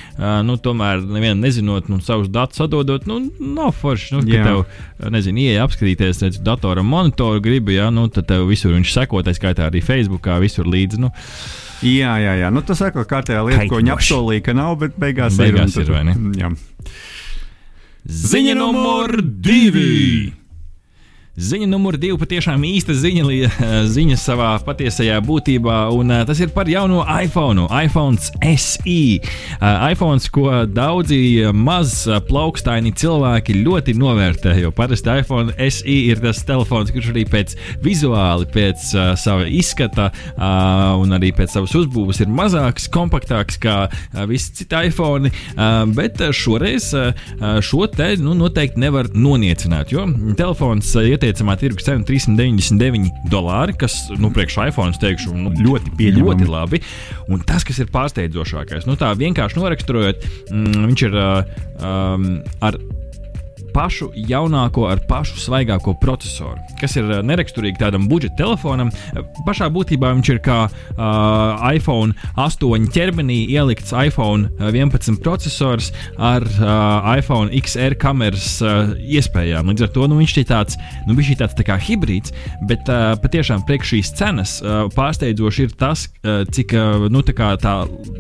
Nu, 0.46 0.58
tomēr 0.62 1.02
nevienam 1.02 1.42
nezinot, 1.44 1.88
nu, 1.92 2.00
savus 2.04 2.30
datus 2.32 2.62
atdodot, 2.64 3.06
nu, 3.10 3.20
nav 3.40 3.74
forši. 3.78 4.16
Nu, 4.16 4.22
ka 4.26 4.44
tev, 4.46 5.10
nezinu, 5.14 5.42
ieeja 5.46 5.66
apskatīties, 5.66 6.22
redz, 6.26 6.40
datoram 6.44 6.88
monitoru 6.90 7.42
gribi, 7.44 7.78
ja, 7.78 7.90
nu, 7.94 8.08
tad 8.14 8.30
tev 8.30 8.48
visur 8.50 8.76
viņš 8.76 8.94
seko, 8.94 9.24
tā 9.26 9.34
skaitā 9.38 9.68
arī 9.70 9.84
Facebookā, 9.86 10.38
visur 10.44 10.70
līdzi. 10.70 11.02
Nu, 11.02 11.12
Jā, 11.82 12.16
jā, 12.22 12.34
jā. 12.38 12.50
Nu, 12.54 12.62
tas 12.66 12.82
ir 12.84 12.92
kārtējā 12.94 13.42
lieta, 13.46 13.64
Kaitinoši. 13.64 13.72
ko 13.72 13.80
viņa 13.82 13.96
apsolīja, 13.96 14.44
ka 14.46 14.54
nav, 14.58 14.76
bet 14.84 15.00
beigās, 15.02 15.38
beigās 15.40 15.78
ir. 15.78 15.88
ir 15.88 15.96
vai 15.96 16.04
ne? 16.10 16.18
Jā. 16.38 16.52
Ziņa 18.06 18.58
numur 18.58 19.18
divi! 19.22 20.34
Ziņa 21.40 21.64
numur 21.72 21.96
divi 21.96 22.18
patiešām 22.20 22.60
īsta 22.68 22.92
ziņa, 22.92 23.24
ziņa 23.96 24.18
savā 24.20 24.50
patiesajā 24.68 25.16
būtībā, 25.24 25.76
un 25.96 26.12
uh, 26.12 26.26
tas 26.28 26.42
ir 26.44 26.50
par 26.52 26.68
jauno 26.68 27.06
iPhone, 27.08 27.70
iPhone 27.72 28.20
SE. 28.20 28.96
Uh, 29.56 29.86
iPhone, 29.88 30.20
ko 30.36 30.66
daudzi 30.68 31.48
maz 31.56 32.02
plaukstaini 32.28 32.92
cilvēki 33.00 33.56
ļoti 33.62 33.96
novērtē, 33.96 34.58
jo 34.60 34.74
parasti 34.76 35.14
iPhone 35.22 35.56
SE 35.72 35.96
ir 36.12 36.20
tas 36.20 36.42
telefons, 36.44 36.92
kurš 36.92 37.14
arī 37.14 37.24
pēc 37.32 37.56
vizuāli, 37.86 38.50
pēc 38.52 38.90
uh, 38.98 39.14
sava 39.16 39.48
izskata 39.48 40.10
uh, 40.12 41.00
un 41.00 41.16
arī 41.16 41.32
pēc 41.38 41.56
savas 41.56 41.78
uzbūves 41.80 42.20
ir 42.26 42.28
mazāks, 42.42 42.90
kompaktāks 42.92 43.56
kā 43.64 43.78
uh, 43.88 44.26
visi 44.28 44.52
citi 44.60 44.84
iPhone, 44.92 45.32
uh, 45.32 45.88
bet 45.96 46.20
šoreiz 46.36 46.92
uh, 46.92 47.16
šo 47.64 47.88
te 47.96 48.18
nu, 48.20 48.36
noteikti 48.36 48.84
nevar 48.84 49.14
noniecināt, 49.16 49.96
jo 49.96 50.10
telefons 50.36 50.92
uh, 51.00 51.22
ieteicamā 51.32 51.56
tirgus 51.60 51.88
cena 51.88 52.04
399 52.08 53.10
dolāri, 53.32 53.76
kas, 53.80 53.98
nu, 54.20 54.32
priekš 54.36 54.60
iPhone, 54.68 54.96
teikšu, 55.02 55.34
nu, 55.38 55.52
ļoti 55.56 55.94
pieņemami. 55.98 56.46
Ļoti 56.46 56.52
labi. 56.52 56.82
Un 57.32 57.44
tas, 57.48 57.66
kas 57.68 57.80
ir 57.82 57.92
pārsteidzošākais, 57.94 58.88
nu, 58.90 58.98
tā 59.00 59.12
vienkārši 59.18 59.60
noraksturojot, 59.60 60.28
mm, 60.52 60.90
viņš 60.92 61.06
ir 61.08 61.20
uh, 61.22 61.54
um, 61.80 62.28
ar 62.64 62.80
pašu 63.74 64.12
jaunāko, 64.16 64.88
ar 64.92 65.02
pašu 65.10 65.40
svaigāko 65.42 65.96
procesoru, 66.02 66.60
kas 66.82 66.98
ir 67.00 67.08
uh, 67.10 67.22
neraksturīgi 67.26 67.82
tādam 67.82 68.08
budžeta 68.12 68.44
telefonam. 68.44 68.92
Pašā 69.48 69.70
būtībā 69.74 70.12
viņš 70.16 70.32
ir 70.34 70.42
kā 70.46 70.60
uh, 70.68 71.72
iPhone 71.72 72.16
8 72.40 72.90
ķermenī 72.94 73.42
ielikts 73.52 73.94
iPhone 73.96 74.50
11 74.62 75.22
processors 75.24 75.92
ar 76.18 76.46
uh, 76.46 77.12
iPhone 77.18 77.52
XR 77.62 77.96
kameras 78.00 78.58
uh, 78.64 78.94
iespējām. 79.00 79.72
Līdz 79.72 79.88
ar 79.88 79.94
to 79.96 80.08
nu, 80.12 80.20
viņš 80.22 80.38
ir 80.42 80.48
tāds, 80.50 80.80
nu, 81.08 81.16
viņš 81.18 81.34
ir 81.34 81.42
tāds 81.44 81.58
tā 81.58 81.68
kā 81.68 81.78
hibrīds, 81.82 82.34
bet 82.70 82.90
uh, 82.92 83.14
patiešām 83.22 83.66
priekš 83.68 83.96
šīs 83.96 84.14
cenas 84.20 84.58
uh, 84.64 84.86
pārsteidzoši 84.96 85.68
ir 85.68 85.76
tas, 85.80 86.08
uh, 86.24 86.42
cik 86.52 86.76
uh, 86.78 87.08
nu, 87.12 87.24
tā, 87.26 87.54
tā 87.62 87.76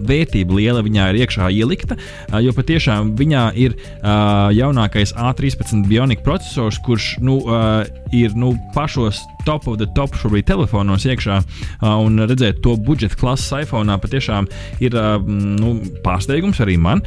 vērtība 0.07 0.59
liela 0.59 0.83
viņā 0.85 1.11
ir 1.11 1.21
iekšā 1.25 1.51
ielikta, 1.55 1.97
uh, 1.97 2.39
jo 2.43 2.53
patiešām 2.57 3.15
viņā 3.19 3.45
ir 3.59 3.77
uh, 3.77 4.51
jaunākais 4.55 5.15
A3 5.17 5.40
13 5.41 5.87
bionika 5.89 6.21
processors, 6.23 6.77
kurš 6.85 7.15
nu, 7.25 7.39
uh, 7.41 7.81
ir 8.13 8.35
nu, 8.37 8.53
pašos 8.75 9.23
top 9.45 9.67
of 9.67 9.79
the 9.81 9.87
top 9.95 10.15
šobrīd 10.19 10.47
telefonos 10.49 11.05
iekšā 11.07 11.39
un 11.81 12.21
redzēt 12.29 12.61
to 12.65 12.75
budžeta 12.77 13.17
klases 13.19 13.51
iPhone 13.63 13.93
patiešām 14.01 14.47
ir 14.83 14.95
nu, 15.27 15.73
pārsteigums 16.05 16.61
arī 16.63 16.77
man. 16.81 17.03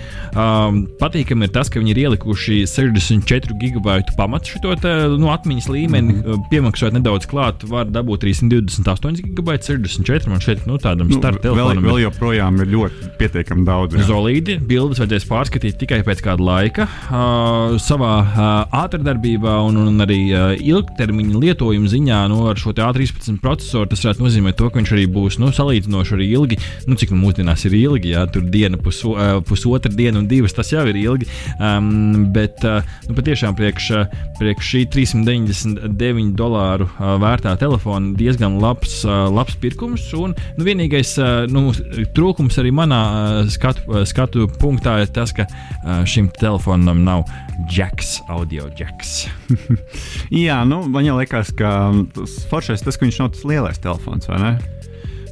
Patīkami 1.01 1.49
ir 1.49 1.55
tas, 1.55 1.71
ka 1.73 1.83
viņi 1.83 1.95
ir 1.95 2.03
ielikuši 2.07 2.63
64 2.71 3.59
gigabaitu 3.61 4.17
pamatu 4.19 4.55
šo 4.55 4.75
nu, 5.19 5.31
atmiņas 5.33 5.69
līmeni, 5.71 6.13
mm 6.13 6.23
-hmm. 6.23 6.45
piemaksājot 6.51 6.97
nedaudz 6.99 7.27
klāt, 7.31 7.65
var 7.69 7.87
dabūt 7.91 8.25
arī 8.25 8.35
128 8.35 9.23
gigabaitu, 9.23 9.67
64 9.73 10.29
man 10.31 10.41
šeit 10.41 10.67
nu, 10.67 10.79
tādam 10.79 11.09
nu, 11.09 11.19
starta 11.19 11.43
telefonam. 11.49 11.85
Vēl, 11.85 11.91
vēl 11.91 12.03
joprojām 12.07 12.61
ir 12.63 12.73
ļoti 12.75 13.11
pietiekami 13.19 13.65
daudz. 13.67 13.95
Jā. 13.95 14.07
Zolīdi, 14.09 14.59
bildes 14.59 15.01
vajadzēs 15.03 15.29
pārskatīt 15.29 15.79
tikai 15.81 16.03
pēc 16.07 16.23
kāda 16.25 16.45
laika. 16.45 16.89
Uh, 17.09 17.77
savā 17.83 18.15
uh, 18.23 18.83
ātrdarbībā 18.85 19.57
un, 19.69 19.77
un 19.77 20.05
arī 20.05 20.21
uh, 20.33 20.53
ilgtermiņa 20.59 21.43
lietojuma 21.45 21.91
ziņā 21.93 22.24
nu, 22.31 22.41
ar 22.51 22.59
šo 22.61 22.73
A13 22.75 23.39
procesoru 23.43 23.89
tas 23.91 24.03
varētu 24.05 24.25
nozīmēt 24.25 24.59
to, 24.59 24.69
ka 24.71 24.81
viņš 24.81 24.93
arī 24.97 25.07
būs 25.11 25.39
nu, 25.43 25.51
salīdzinoši 25.55 26.17
arī 26.17 26.29
ilgi. 26.37 26.59
Nu, 26.89 26.99
cik 27.01 27.15
nu 27.15 27.21
mūsdienās 27.23 27.65
ir 27.69 27.77
ilgi, 27.79 28.15
ja 28.15 28.25
tur 28.31 28.45
diena, 28.51 28.79
puso, 28.81 29.15
uh, 29.15 29.39
pusotra 29.47 29.93
diena 29.93 30.21
un 30.21 30.29
divas, 30.31 30.55
tas 30.57 30.73
jau 30.73 30.85
ir 30.91 30.99
ilgi. 31.01 31.29
Um, 31.59 32.31
bet 32.35 32.65
uh, 32.67 32.85
nu, 33.09 33.17
patiešām 33.17 33.57
priekš, 33.59 33.91
uh, 33.97 34.19
priekš 34.41 34.71
šī 34.75 34.85
399 34.95 36.35
dolāru 36.39 36.89
uh, 36.89 37.15
vērtā 37.23 37.55
telefona 37.61 38.15
diezgan 38.19 38.59
labs, 38.63 39.01
uh, 39.07 39.27
labs 39.33 39.59
pirkums. 39.63 40.07
Un, 40.19 40.37
nu, 40.59 40.67
vienīgais 40.67 41.17
uh, 41.21 41.45
nu, 41.51 41.69
trūkums 42.17 42.61
arī 42.63 42.75
manā 42.75 43.03
uh, 43.05 43.53
skatu, 43.53 43.87
uh, 43.91 44.05
skatu 44.09 44.49
punktā 44.61 45.01
ir 45.05 45.13
tas, 45.15 45.35
ka 45.37 45.49
uh, 45.49 46.03
šim 46.09 46.31
telefonam 46.41 47.05
nav 47.07 47.27
jacks, 47.71 48.17
audio 48.33 48.69
jacks. 48.79 49.25
Jā, 50.45 50.63
nu, 50.69 50.83
man 50.91 51.07
jau 51.07 51.19
liekas, 51.19 51.53
ka 51.57 51.75
tas 52.17 52.39
foršais 52.51 52.85
tas, 52.85 52.99
ka 52.99 53.07
viņš 53.07 53.21
nav 53.23 53.35
tas 53.35 53.45
lielais 53.49 53.83
telefons, 53.83 54.31
vai 54.31 54.41
ne? 54.43 54.55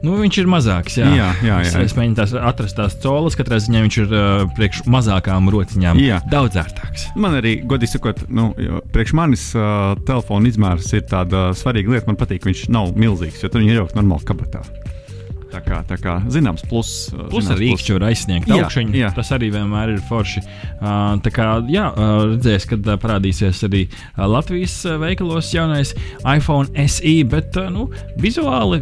Nu, 0.03 0.17
viņš 0.19 0.41
ir 0.43 0.49
mazāks. 0.51 0.97
Jā, 0.99 1.07
jā, 1.15 1.29
jā. 1.47 1.61
jā. 1.63 1.69
Es, 1.69 1.93
es 1.93 1.95
mēģinu 1.95 2.19
tās 2.19 2.33
atrast 2.35 2.75
tās 2.75 2.97
colas. 3.05 3.37
Katrā 3.39 3.61
ziņā 3.63 3.85
viņš 3.85 3.99
ir 4.03 4.15
uh, 4.19 4.43
priekš 4.59 4.83
mazākām 4.91 5.47
rociņām. 5.55 6.03
Jā. 6.03 6.19
Daudz 6.33 6.59
ērtāks. 6.59 7.07
Man 7.15 7.39
arī, 7.39 7.61
godīgi 7.71 7.95
sakot, 7.95 8.25
nu, 8.27 8.51
priekš 8.95 9.15
manis 9.15 9.47
uh, 9.55 9.95
telefona 10.09 10.51
izmērs 10.51 10.91
ir 10.99 11.07
tāda 11.07 11.53
svarīga 11.59 11.95
lieta. 11.95 12.11
Man 12.11 12.19
patīk, 12.19 12.43
ka 12.43 12.51
viņš 12.51 12.67
nav 12.75 12.97
milzīgs, 12.99 13.45
jo 13.45 13.53
tur 13.53 13.63
viņš 13.63 13.77
ir 13.77 13.85
jau 13.85 13.91
normāli 13.95 14.27
kabatā. 14.27 14.67
Tā 15.53 15.61
kā, 15.61 15.83
tā 15.85 15.99
kā 16.01 16.17
zināms, 16.33 16.65
plus, 16.69 16.91
uh, 17.13 17.27
plus 17.29 17.51
ar 17.53 17.61
rīkšķi 17.61 17.97
var 17.99 18.07
aizsniegt. 18.09 18.49
Jā, 18.49 18.71
jā. 18.97 19.11
Tas 19.17 19.33
arī 19.37 19.51
vienmēr 19.53 19.93
ir 19.97 20.01
forši. 20.09 20.41
Uh, 20.81 21.19
tā 21.25 21.33
kā, 21.35 21.49
jā, 21.73 21.91
uh, 21.93 22.25
redzēs, 22.33 22.67
kad 22.71 22.89
uh, 22.89 22.97
parādīsies 23.03 23.61
arī 23.69 23.85
uh, 23.91 24.25
Latvijas 24.33 24.79
uh, 24.89 24.97
veikalos 25.03 25.53
jaunais 25.53 25.93
iPhone 26.25 26.89
SE, 26.89 27.15
bet 27.29 27.61
nu, 27.75 27.91
vizuāli 28.23 28.81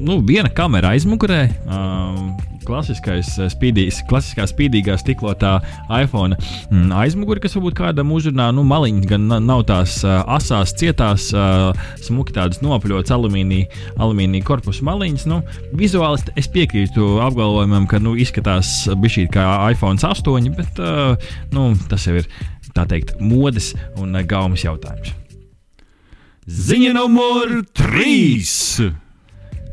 nu, 0.00 0.20
viena 0.24 0.52
kamera 0.52 0.96
aizmugurē. 0.96 1.44
Klasiskais 2.66 3.28
eh, 3.38 3.50
spīdīgs, 3.52 4.00
klasiskā 4.10 4.46
spīdīgā 4.50 4.96
stiklotā 5.00 5.56
iPhone 6.00 6.36
mm, 6.36 6.90
aizmugure, 6.98 7.40
kas 7.42 7.54
varbūt 7.56 7.76
kādam 7.78 8.10
uzrunā, 8.16 8.48
nu, 8.56 8.64
maliņi 8.66 9.10
gan 9.10 9.28
nav 9.46 9.62
tās 9.68 9.98
uh, 10.04 10.18
asās, 10.36 10.74
cietās, 10.78 11.28
uh, 11.36 11.70
smuki 12.02 12.34
tādas 12.36 12.62
nopaļotas 12.64 13.14
alumīnija, 13.14 13.70
alumīnija 14.02 14.46
korpusa 14.46 14.86
maliņas. 14.88 15.28
Nu, 15.30 15.40
vizuāli 15.76 16.34
es 16.38 16.50
piekrītu 16.50 17.16
apgalvojumam, 17.24 17.86
ka 17.90 18.02
nu, 18.02 18.16
izskatās 18.18 18.72
bišķīt 18.90 19.32
kā 19.36 19.46
iPhone 19.70 20.02
8, 20.02 20.50
bet 20.58 20.82
nu, 21.54 21.70
tas 21.90 22.08
jau 22.08 22.18
ir 22.18 22.28
tā 22.76 22.84
teikt 22.90 23.16
modes 23.22 23.72
un 24.00 24.18
gaumas 24.28 24.66
jautājums. 24.66 25.14
Ziņa 26.46 26.92
numur 26.94 27.58
3! 27.74 29.05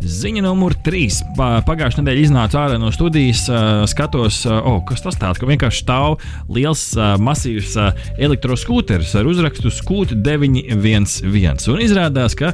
Ziņa 0.04 0.42
numur 0.44 0.74
3. 0.84 1.22
Pagājušā 1.64 2.02
nedēļa 2.02 2.24
iznāca 2.26 2.60
ārā 2.60 2.78
no 2.82 2.90
studijas. 2.92 3.46
Skatos, 3.88 4.42
oh, 4.50 4.82
kas 4.88 5.04
tas 5.06 5.16
tāds, 5.20 5.40
ka 5.40 5.48
vienkārši 5.48 5.84
stāv 5.86 6.18
liels, 6.52 6.82
masīvs 7.24 7.78
elektroskūteris 8.20 9.14
ar 9.20 9.30
uzrakstu 9.32 9.72
Skūta 9.72 10.18
911. 10.20 11.70
Un 11.72 11.84
izrādās, 11.86 12.36
ka 12.36 12.52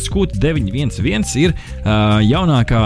Skūta 0.00 0.36
911 0.42 1.38
ir 1.40 1.54
jaunākā 2.28 2.82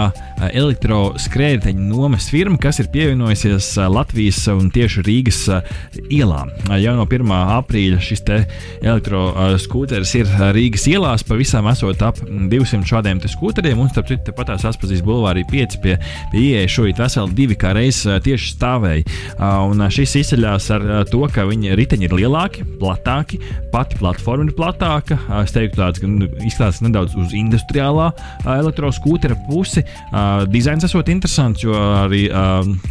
elektroskrējēju 0.47 1.75
nomas 1.83 2.29
firma, 2.31 2.59
kas 2.61 2.79
ir 2.83 2.91
pievienojusies 2.95 3.73
Latvijas 3.91 4.39
un 4.53 4.71
tieši 4.71 5.03
Rīgas 5.09 5.41
ielām. 6.07 6.53
Jau 6.79 6.95
no 6.95 7.07
1. 7.09 7.35
aprīļa 7.59 7.99
šis 8.03 8.23
elektroskūteris 8.79 10.15
ir 10.21 10.33
Rīgas 10.55 10.87
ielās, 10.91 11.27
pavisam 11.27 11.67
esot 11.71 12.07
ap 12.07 12.23
200 12.23 12.83
šādiem 12.87 13.19
skūteriem. 13.35 13.83
Un 13.83 13.91
starp 14.05 14.21
citu, 14.21 14.33
pat 14.35 14.49
tās 14.51 14.65
atpazīs 14.69 15.01
bulvārī 15.05 15.43
5 15.49 15.79
pie, 15.81 15.97
pie 16.31 16.41
ieejas 16.41 16.73
šeit 16.75 16.99
veseli 16.99 17.35
divi 17.35 17.55
kā 17.57 17.73
reizes 17.75 18.21
tieši 18.23 18.51
stāvēja. 18.53 19.03
Un 19.65 19.81
šis 19.89 20.15
izceļas 20.21 20.69
ar 20.75 20.85
to, 21.09 21.23
ka 21.33 21.45
viņa 21.49 21.75
riteņi 21.77 22.07
ir 22.07 22.15
lielāki, 22.19 22.65
platāki, 22.79 23.39
pati 23.73 23.97
platforma 23.99 24.47
ir 24.47 24.55
platāka. 24.57 25.17
Es 25.41 25.53
teiktu, 25.55 25.79
tāds 25.81 26.03
nu, 26.05 26.29
izskatās 26.45 26.81
nedaudz 26.85 27.15
uz 27.17 27.33
industriālā 27.35 28.11
elektroskūtera 28.45 29.37
pusi. 29.49 29.85
Dizains 30.51 30.85
esot 30.85 31.09
interesants, 31.11 31.65
jo 31.65 31.73
arī 31.75 32.25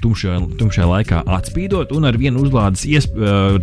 tumšajā, 0.02 0.40
tumšajā 0.60 0.90
laikā 0.90 1.22
atspīdot 1.38 1.94
un 1.94 2.08
ar 2.10 2.18
vienu 2.20 2.42
uzlādes 2.44 2.86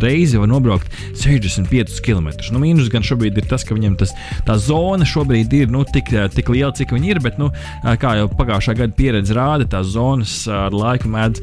reizi 0.02 0.40
var 0.40 0.50
nobraukt 0.50 0.88
65 1.20 2.00
km. 2.04 2.32
Nu, 2.52 2.62
mīnus 2.62 2.90
gan 2.92 3.04
šobrīd 3.06 3.38
ir 3.38 3.48
tas, 3.50 3.66
ka 3.66 3.76
viņam 3.76 3.98
tas, 4.00 4.14
tā 4.48 4.56
zona 4.60 5.06
šobrīd 5.08 5.52
ir 5.56 5.72
nu, 5.72 5.84
tik, 5.88 6.10
tik 6.34 6.52
liela, 6.52 6.72
cik 6.76 6.94
viņi 6.94 7.14
ir, 7.14 7.22
bet 7.32 7.40
nu, 7.40 7.50
kā 8.00 8.16
jau 8.18 8.28
pagājušā 8.32 8.74
gada 8.76 8.96
pieredze 8.96 9.36
rāda, 9.36 9.66
tās 9.68 9.92
zonas 9.94 10.34
ar 10.50 10.74
laiku 10.74 11.10
mēdz 11.12 11.42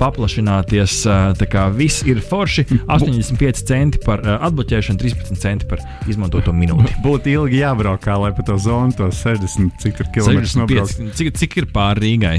paplašināties. 0.00 1.02
Tā 1.38 1.48
kā 1.50 1.68
viss 1.74 2.04
ir 2.08 2.22
forši. 2.24 2.66
85 2.88 3.64
centi 3.68 4.02
par 4.04 4.22
atbloķēšanu, 4.38 5.00
13 5.02 5.42
centi 5.42 5.68
par 5.70 5.82
izmantoto 6.10 6.54
minūti. 6.56 6.96
Būtu 7.06 7.32
ilgi 7.32 7.62
jābrauk, 7.62 8.06
lai 8.22 8.32
pa 8.34 8.46
to 8.46 8.58
zonu 8.60 8.94
to 8.96 9.10
60 9.12 9.78
cik 9.82 10.04
km 10.12 10.42
nobraukt. 10.62 11.02
Cik, 11.18 11.34
cik 11.38 11.58
ir 11.62 11.70
pāri 11.72 12.06
Rīgai? 12.06 12.38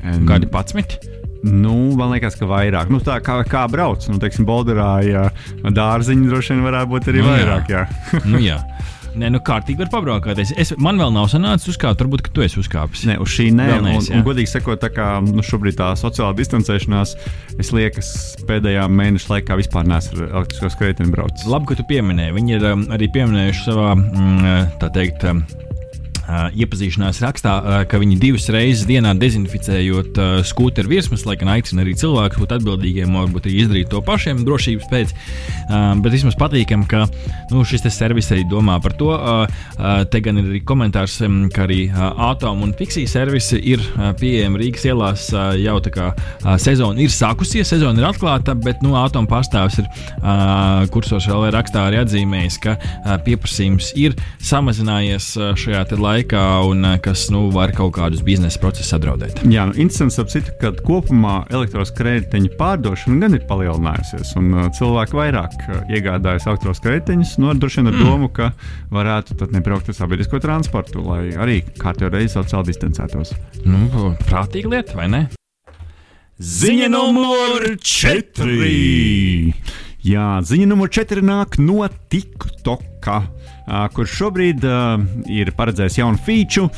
Um, 0.00 0.24
Kādi 0.28 0.48
11? 0.48 1.08
Nu, 1.40 1.72
man 1.96 2.10
liekas, 2.12 2.34
ka 2.36 2.44
vairāk. 2.48 2.90
Nu, 2.92 3.00
tā 3.00 3.16
kā, 3.24 3.38
kā 3.48 3.64
brauc, 3.72 4.04
nu, 4.12 4.18
teiksim, 4.20 4.44
Bolderā, 4.48 4.90
ja 5.06 5.22
dārziņi 5.64 6.28
droši 6.28 6.52
vien 6.52 6.66
varētu 6.66 6.92
būt 6.92 7.08
arī 7.12 7.22
nu, 7.24 7.30
vairāk. 7.30 7.72
Jā. 7.72 7.86
Jā. 7.88 8.24
nu, 8.28 8.42
jā. 8.44 8.58
Nē, 9.18 9.30
nu 9.34 9.40
kārtīgi 9.42 9.82
var 9.82 9.90
pabraukāties. 9.90 10.52
Es, 10.60 10.70
man 10.78 11.00
vēl 11.00 11.10
nav 11.14 11.26
sanācis 11.32 11.72
uzkāpt, 11.72 12.02
varbūt 12.04 12.30
tu 12.34 12.44
esi 12.44 12.60
uzkāpis. 12.62 13.02
Nē, 13.08 13.16
uz 13.22 13.32
šī 13.34 13.48
nē, 13.56 13.66
neesi, 13.82 14.12
un, 14.12 14.20
un, 14.20 14.26
godīgi 14.28 14.52
sakot, 14.52 14.78
tā 14.82 14.92
kā 14.94 15.08
nu, 15.24 15.42
šobrīd 15.46 15.78
tā 15.80 15.90
sociālā 15.98 16.30
distancēšanās, 16.38 17.16
es 17.60 17.72
liekas, 17.74 18.12
pēdējā 18.48 18.86
mēneša 19.00 19.32
laikā 19.34 19.58
vispār 19.58 19.88
neesmu 19.90 20.20
ar 20.20 20.36
elektrisko 20.40 20.70
skrejteni 20.76 21.14
braucis. 21.14 21.48
Labi, 21.50 21.72
ka 21.72 21.80
tu 21.80 21.88
pieminēji. 21.90 22.36
Viņi 22.38 22.56
ir 22.58 22.68
um, 22.70 22.86
arī 22.94 23.10
pieminējuši 23.16 23.66
savā, 23.66 23.96
mm, 23.98 24.78
tā 24.82 24.92
teikt, 24.94 25.26
um, 25.30 25.42
iepazīšanās 26.30 27.20
rakstā, 27.24 27.54
ka 27.90 28.00
viņi 28.00 28.18
divas 28.20 28.48
reizes 28.52 28.86
dienā 28.88 29.12
dezinficējot 29.18 30.18
skūteru 30.46 30.90
virsmas, 30.90 31.24
lai 31.28 31.36
gan 31.40 31.52
aicina 31.56 31.84
arī 31.84 31.94
cilvēkus 31.98 32.40
būt 32.40 32.54
atbildīgiem, 32.58 33.16
varbūt 33.18 33.48
arī 33.48 33.56
izdarīt 33.64 33.90
to 33.92 34.02
pašiem 34.04 34.44
drošības 34.46 34.88
pēc. 34.90 35.14
Bet 36.04 36.14
vismaz 36.14 36.36
patīkam, 36.38 36.84
ka 36.90 37.06
nu, 37.50 37.64
šis 37.66 37.86
servis 37.90 38.30
arī 38.34 38.44
domā 38.48 38.78
par 38.82 38.94
to. 38.98 39.10
Te 40.12 40.22
gan 40.24 40.40
ir 40.40 40.50
arī 40.52 40.62
komentārs, 40.66 41.18
ka 41.54 41.64
arī 41.66 41.80
atomu 41.96 42.68
un 42.68 42.74
fiksiju 42.78 43.10
servisi 43.10 43.60
ir 43.72 43.82
pieejami 44.20 44.60
Rīgas 44.60 44.86
ielās 44.90 45.28
jau 45.60 45.76
tā 45.82 45.94
kā 45.94 46.10
sezona 46.62 47.02
ir 47.02 47.12
sākusies, 47.14 47.68
sezona 47.74 48.02
ir 48.02 48.08
atklāta, 48.10 48.54
bet 48.54 48.84
nu, 48.84 48.94
atomu 49.00 49.30
pārstāvis 49.30 49.80
ir 49.82 49.90
kursos 50.94 51.28
vēl 51.30 51.50
rakstā 51.54 51.88
arī 51.88 52.02
atzīmējis, 52.04 52.60
ka 52.62 52.76
pieprasījums 53.26 53.92
ir 53.98 54.16
samazinājies 54.38 55.32
šajā 55.60 55.86
laikā 55.90 56.19
laikā, 56.20 56.44
un 56.68 56.84
eh, 56.84 56.98
kas 57.02 57.28
nu, 57.32 57.48
var 57.52 57.72
kaut 57.76 57.94
kādus 57.96 58.22
biznesa 58.24 58.60
procesus 58.60 58.92
apdraudēt. 58.96 59.40
Jā, 59.48 59.66
nu, 59.68 59.76
interesants 59.80 60.18
apsitu, 60.20 60.52
ka 60.60 60.72
kopumā 60.84 61.44
elektroskrediteņu 61.50 62.52
pārdošana 62.60 63.20
gan 63.22 63.36
ir 63.36 63.46
palielinājusies, 63.48 64.34
un 64.40 64.52
uh, 64.54 64.68
cilvēki 64.76 65.16
vairāk 65.16 65.56
uh, 65.66 65.82
iegādājas 65.90 66.48
elektroskrediteņus, 66.50 67.36
nu, 67.40 67.52
droši 67.56 67.80
vien 67.80 67.92
ar 67.92 67.96
mm. 67.96 68.06
domu, 68.06 68.30
ka 68.36 68.52
varētu 68.92 69.38
tad 69.40 69.54
nebraukt 69.56 69.90
ar 69.90 69.96
sabiedrisko 69.96 70.40
transportu, 70.42 71.02
lai 71.06 71.22
arī 71.40 71.60
kārtībā 71.80 72.12
reizi 72.14 72.36
sociāli 72.36 72.72
distancētos. 72.72 73.34
Nu, 73.64 74.14
prātīga 74.26 74.76
lieta, 74.76 74.98
vai 75.00 75.10
ne? 75.12 75.26
Ziņa 76.40 76.88
numur 76.92 77.74
4! 77.84 79.89
Jā, 80.06 80.38
ziņa 80.40 80.66
numur 80.70 80.88
4 80.88 81.20
nāk 81.24 81.58
no 81.60 81.84
TikTok 82.12 83.08
kur 83.94 84.08
šobrīd 84.08 84.64
ir 85.30 85.52
paredzējis 85.56 86.00
jaunu 86.00 86.20
feature. 86.24 86.70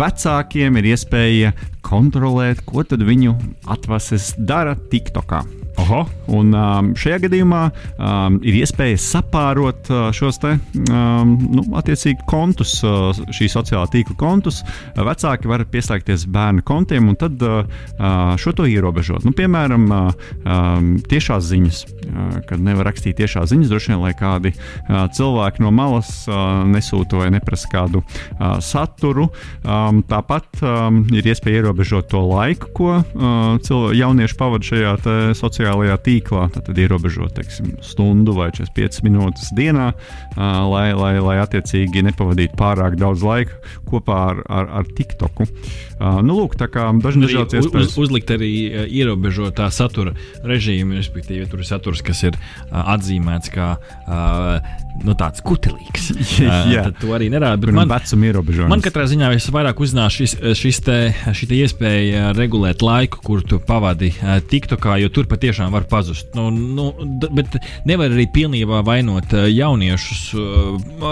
Vecākiem 0.00 0.78
ir 0.80 0.90
iespēja 0.92 1.54
kontrolēt, 1.86 2.64
ko 2.68 2.84
viņu 2.84 3.36
atvases 3.70 4.34
dara 4.38 4.76
TikTokā. 4.76 5.59
Oho, 5.80 6.00
un 6.36 6.50
um, 6.52 6.88
šajā 6.98 7.20
gadījumā 7.22 7.60
um, 7.96 8.36
ir 8.44 8.58
iespēja 8.60 8.98
sapārot 9.00 9.88
uh, 9.88 10.08
šos 10.14 10.40
te, 10.42 10.52
um, 10.90 11.30
nu, 11.56 11.64
attiecīgi 11.78 12.26
kontus, 12.28 12.74
uh, 12.84 13.16
šī 13.32 13.48
sociālā 13.48 13.86
tīkla 13.92 14.16
kontus. 14.20 14.60
Uh, 14.60 15.04
vecāki 15.08 15.48
var 15.48 15.64
pieslēgties 15.70 16.26
bērnu 16.30 16.64
kontiem 16.68 17.08
un 17.08 17.16
tad 17.20 17.40
uh, 17.46 17.62
uh, 17.96 18.34
šo 18.40 18.52
to 18.58 18.66
ierobežot. 18.68 19.24
Nu, 19.24 19.32
piemēram, 19.36 19.86
uh, 19.88 20.26
um, 20.44 20.90
tiešās 21.08 21.48
ziņas, 21.48 21.80
uh, 21.86 22.28
kad 22.50 22.60
nevar 22.66 22.90
rakstīt 22.90 23.16
tiešās 23.22 23.48
ziņas, 23.54 23.72
droši 23.72 23.94
vien, 23.94 24.02
lai 24.04 24.12
kādi 24.18 24.52
uh, 24.52 25.06
cilvēki 25.16 25.64
no 25.64 25.72
malas 25.74 26.12
uh, 26.28 26.60
nesūta 26.68 27.22
vai 27.22 27.30
neprasa 27.32 27.72
kādu 27.72 28.04
uh, 28.04 28.58
saturu. 28.64 29.30
Um, 29.64 30.04
tāpat 30.10 30.60
um, 30.60 31.02
ir 31.14 31.32
iespēja 31.32 31.64
ierobežot 31.64 32.10
to 32.12 32.20
laiku, 32.26 32.68
ko 32.76 33.00
uh, 33.00 33.72
jaunieši 33.96 34.36
pavada 34.36 34.66
šajā 34.66 34.94
sociālajā 35.38 35.69
tīklā. 35.76 36.48
Tad 36.54 36.78
ierobežot 36.78 37.34
teiksim, 37.36 37.76
stundu 37.84 38.34
vai 38.36 38.50
45 38.54 39.04
minūtes 39.06 39.52
dienā, 39.56 39.92
lai, 40.36 40.88
lai, 40.96 41.14
lai 41.20 41.38
attiecīgi 41.42 42.04
nepavadītu 42.10 42.58
pārāk 42.58 42.98
daudz 43.00 43.24
laika 43.26 43.58
kopā 43.88 44.18
ar, 44.30 44.42
ar, 44.48 44.68
ar 44.80 44.90
TikToku. 44.96 45.46
Nu, 46.00 46.36
lūk, 46.38 46.56
tā 46.56 46.70
kā 46.72 46.86
dažni 47.02 47.26
dažādas 47.26 47.60
iespējas. 47.60 47.92
Uz, 47.92 47.98
uzlikt 48.06 48.30
arī 48.32 48.50
ierobežotā 48.88 49.68
satura 49.74 50.14
režīmu, 50.46 50.96
respektīvi, 50.96 51.48
tur 51.50 51.60
ir 51.60 51.68
saturs, 51.68 52.00
kas 52.04 52.24
ir 52.24 52.38
atzīmēts 52.70 53.52
kā 53.52 53.74
nu, 55.04 55.14
tāds 55.18 55.42
kutelīgs. 55.44 56.10
Jā, 56.72 56.86
to 56.96 57.12
arī 57.16 57.28
nerāda. 57.32 57.68
Man. 57.74 57.90
Man 58.72 58.84
katrā 58.84 59.04
ziņā 59.10 59.28
visvairāk 59.34 59.82
uznāca 59.84 60.14
šis, 60.16 60.36
šis 60.56 60.80
te, 60.86 60.96
šī 61.36 61.50
te 61.50 61.60
iespēja 61.60 62.30
regulēt 62.36 62.84
laiku, 62.84 63.20
kur 63.24 63.44
tu 63.44 63.60
pavadi 63.60 64.12
TikTokā, 64.50 64.96
jo 65.04 65.12
tur 65.12 65.28
patiešām 65.30 65.59
var 65.68 65.84
pazust. 65.90 66.32
Nu, 66.34 66.48
nu, 66.50 66.88
bet 67.36 67.58
nevar 67.88 68.08
arī 68.14 68.24
pilnībā 68.32 68.80
vainot 68.86 69.34
jauniešus, 69.34 70.22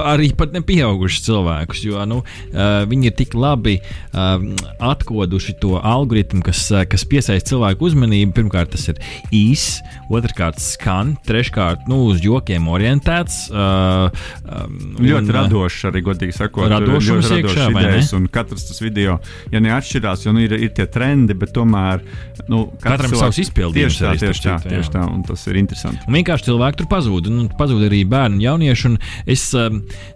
arī 0.08 0.30
pat 0.38 0.56
nepieaugušus 0.56 1.26
cilvēkus, 1.28 1.84
jo 1.84 2.04
nu, 2.08 2.22
viņi 2.54 3.10
ir 3.10 3.16
tik 3.18 3.36
labi 3.36 3.78
atkoduši 4.14 5.58
to 5.60 5.76
algoritmu, 5.76 6.40
kas, 6.46 6.64
kas 6.88 7.04
piesaista 7.08 7.52
cilvēku 7.52 7.90
uzmanību. 7.90 8.32
Pirmkārt, 8.38 8.72
tas 8.72 8.88
ir 8.92 9.00
īss, 9.34 9.82
otrkārt, 10.08 10.60
skan, 10.62 11.16
treškārt, 11.26 11.88
nu, 11.90 12.04
uz 12.12 12.22
jokiem 12.24 12.68
orientēts. 12.70 13.48
Ļoti 13.52 15.34
radošs, 15.34 15.84
arī 15.90 16.04
godīgi 16.06 16.36
sakot, 16.36 16.68
radošs 16.70 17.32
iekšā, 17.38 17.68
idejas, 17.74 18.12
un 18.16 18.28
katrs 18.32 18.68
tas 18.70 18.80
video, 18.84 19.18
ja 19.52 19.62
neatšķirās, 19.64 20.24
jo 20.26 20.34
nu, 20.36 20.44
ir, 20.46 20.54
ir 20.56 20.72
tie 20.76 20.86
trendi, 20.90 21.34
bet 21.38 21.52
tomēr 21.56 22.04
nu, 22.48 22.64
katram 22.82 23.12
ir 23.12 23.20
savs 23.20 23.40
izpildījums. 23.42 23.98
Tieši 23.98 24.04
tā, 24.04 24.12
tieši 24.28 24.44
tā, 24.44 24.56
tieši 24.64 24.92
tā, 24.94 25.04
un 25.08 25.22
tas 25.26 25.44
ir 25.48 25.58
interesanti. 25.60 26.04
Un 26.08 26.16
vienkārši 26.18 26.48
cilvēki 26.48 26.80
tur 26.80 26.88
pazūd, 26.90 27.28
un 27.32 27.48
pazūd 27.58 27.86
arī 27.88 28.02
bērni 28.08 28.38
un 28.38 28.44
jaunieši. 28.44 28.90
Un 28.90 28.96
es, 29.28 29.44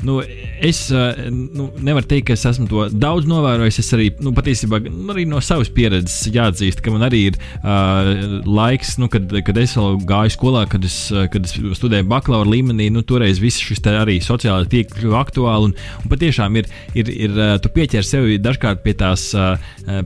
nu, 0.06 0.18
es 0.62 0.82
nu, 0.92 1.68
nevaru 1.84 2.08
teikt, 2.10 2.28
ka 2.30 2.36
es 2.36 2.44
esmu 2.52 2.68
to 2.70 2.86
daudz 2.92 3.28
novērojis. 3.30 3.80
Es 3.82 3.92
arī 3.96 4.10
nu, 4.22 4.34
patiesībā 4.36 4.82
arī 5.14 5.26
no 5.30 5.40
savas 5.44 5.72
pieredzes 5.72 6.28
jāatzīst, 6.34 6.82
ka 6.84 6.94
man 6.94 7.06
arī 7.08 7.24
ir 7.30 7.38
uh, 7.62 8.42
laiks, 8.46 8.96
nu, 9.02 9.08
kad, 9.12 9.32
kad 9.46 9.60
es 9.62 9.76
vēl 9.78 10.00
gāju 10.08 10.36
skolā, 10.36 10.66
kad 10.70 10.84
es, 10.88 10.98
kad 11.32 11.48
es 11.48 11.56
studēju 11.78 12.08
bakalaura 12.10 12.52
līmenī. 12.52 12.90
Nu, 12.92 13.04
toreiz 13.06 13.40
viss 13.42 13.62
šis 13.62 13.82
arī 13.92 14.18
sociālais 14.24 14.70
tīkls 14.72 14.98
kļuva 14.98 15.22
aktuāli. 15.22 15.70
Un, 15.70 15.76
un 16.02 16.12
patiešām 16.12 16.60
ir, 16.60 16.70
ir, 16.98 17.12
ir 17.28 17.40
tu 17.62 17.72
pieķer 17.72 18.06
sevi 18.06 18.40
dažkārt 18.42 18.82
pie 18.84 18.94
tās, 18.98 19.30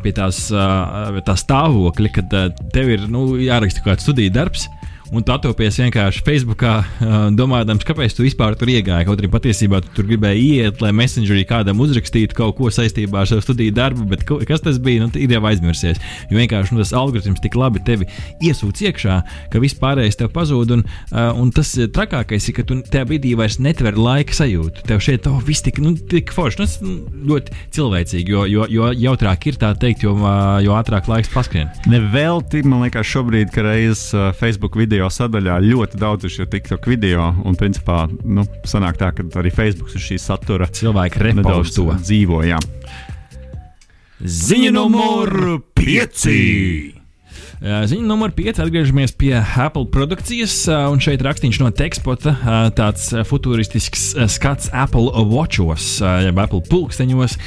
pie 0.02 0.14
tās, 0.16 0.42
tā 1.26 1.36
stāvokļa, 1.42 2.12
kad 2.14 2.36
tev 2.74 2.92
ir 2.94 3.06
nu, 3.10 3.28
jāraksta 3.40 3.82
kaut 3.82 3.95
kāds 3.95 3.95
studiju 4.00 4.30
darbs 4.30 4.68
un 5.14 5.22
tu 5.22 5.32
atopies 5.34 5.78
vienkārši 5.80 6.22
Facebookā, 6.26 6.72
domājot, 7.36 7.84
kāpēc 7.86 8.16
tu 8.16 8.24
vispār 8.24 8.56
tur 8.58 8.70
iegāji. 8.72 9.06
Kaut 9.08 9.20
arī 9.20 9.30
patiesībā 9.32 9.80
tu 9.84 9.92
tur 9.96 10.08
gribēji 10.08 10.46
iet, 10.56 10.82
lai 10.82 10.92
Messengerī 10.96 11.44
kādam 11.48 11.80
uzrakstītu 11.84 12.36
kaut 12.36 12.56
ko 12.58 12.70
saistībā 12.72 13.22
ar 13.22 13.30
savu 13.30 13.44
studiju 13.44 13.74
darbu, 13.76 14.06
bet 14.10 14.24
kas 14.26 14.64
tas 14.64 14.80
bija, 14.82 15.04
nu, 15.04 15.10
ir 15.20 15.36
jau 15.36 15.42
aizmirsies. 15.50 16.00
Jo 16.30 16.40
vienkārši 16.40 16.74
nu, 16.74 16.82
tas 16.82 16.94
algoritms 16.96 17.42
tik 17.44 17.58
labi 17.58 17.82
tevi 17.86 18.08
iesūc 18.44 18.82
iekšā, 18.88 19.18
ka 19.52 19.62
viss 19.62 19.78
pārējais 19.78 20.18
tev 20.20 20.32
pazūd. 20.34 20.74
Un, 20.76 20.84
un 21.12 21.52
tas 21.54 21.72
trakākais 21.96 22.50
ir, 22.50 22.56
ka 22.58 22.66
tu 22.66 22.80
tajā 22.86 23.06
brīdī 23.10 23.36
vairs 23.38 23.60
netver 23.62 23.98
laika 24.00 24.34
sajūtu. 24.36 24.86
Tev 24.88 25.02
šeit 25.04 25.28
oh, 25.30 25.38
viss 25.46 25.64
tik, 25.66 25.80
nu, 25.84 25.94
tik 25.96 26.34
forši, 26.34 26.66
nu, 26.82 26.96
ļoti 27.30 27.60
cilvēcīgi, 27.76 28.34
jo, 28.34 28.46
jo, 28.50 28.66
jo 28.72 28.90
jautrāk 29.06 29.50
ir 29.50 29.60
tā 29.60 29.72
teikt, 29.78 30.06
jo, 30.06 30.16
jo 30.64 30.76
ātrāk 30.78 31.10
laiks 31.10 31.30
paskrien. 31.32 31.70
Nevelti, 31.90 32.64
man 32.66 32.86
liekas, 32.86 33.08
šobrīd, 33.12 33.52
ka 33.54 33.64
reizes 33.66 34.08
Facebook 34.40 34.78
video 34.78 34.95
video 34.96 35.10
sadaļā 35.12 35.58
ļoti 35.60 35.98
daudz 36.00 36.24
ir 36.24 36.32
šie 36.32 36.46
TikTok 36.48 36.88
video. 36.88 37.28
Un, 37.44 37.56
principā, 37.58 38.06
nu, 38.24 38.46
sanāk 38.64 38.96
tā, 39.00 39.12
ka 39.12 39.26
arī 39.42 39.52
Facebook 39.52 39.92
ir 39.92 40.00
šī 40.00 40.16
satura. 40.20 40.70
Cilvēki 40.72 41.20
repaus 41.20 41.74
to 41.76 41.90
dzīvo. 41.92 42.40
Jā. 42.48 42.60
Ziņa 44.24 44.72
numur 44.72 45.60
5. 45.76 46.95
Ziņa 47.56 48.04
numur 48.04 48.34
5. 48.36 48.58
Atgriežamies 48.60 49.14
pie 49.16 49.32
Apple 49.40 49.86
produkcijas. 49.88 50.52
Un 50.92 51.00
šeit 51.00 51.22
rakstīns 51.24 51.56
no 51.62 51.70
tekstpota 51.72 52.34
tāds 52.76 53.06
futuristisks 53.24 54.10
skats 54.34 54.68
Apple 54.76 55.08
Watchos, 55.30 55.86
jeb 56.26 56.36
Apple 56.42 56.60
pulksteņos. 56.68 57.38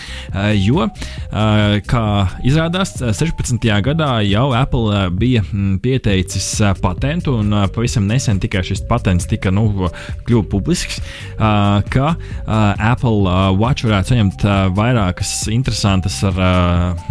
Jo, 0.63 0.87
kā 1.91 2.03
izrādās, 2.41 2.95
16. 2.97 3.61
gadā 3.85 4.09
jau 4.25 4.47
Apple 4.57 5.03
bija 5.13 5.43
pieteicis 5.83 6.47
patentu, 6.81 7.37
un 7.43 7.53
pavisam 7.69 8.09
nesen 8.09 8.41
tikai 8.41 8.65
šis 8.65 8.81
patents 8.89 9.29
tika 9.29 9.53
nu, 9.53 9.91
kļuva 10.25 10.49
publisks, 10.49 11.03
ka 11.37 12.15
Apple 12.49 13.37
Watch 13.61 13.85
varētu 13.85 14.15
saņemt 14.15 14.49
vairākas 14.73 15.37
interesantas 15.53 16.17
ar 16.25 16.41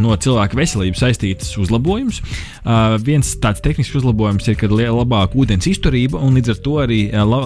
no 0.03 0.19
cilvēka 0.19 0.59
veselību 0.59 0.99
saistītas 0.99 1.55
uzlabojumus. 1.63 2.25
Uh, 2.69 2.99
viens 3.01 3.31
tāds 3.41 3.63
tehnisks 3.65 3.97
uzlabojums 3.97 4.45
ir, 4.51 4.57
ka 4.61 4.69
ir 4.69 4.91
labāka 4.93 5.39
ūdens 5.41 5.65
izturība 5.71 6.21
un 6.21 6.37
līdz 6.37 6.53
ar 6.53 6.59
to 6.67 6.75
arī 6.83 6.99
uh, 7.09 7.23
la, 7.25 7.39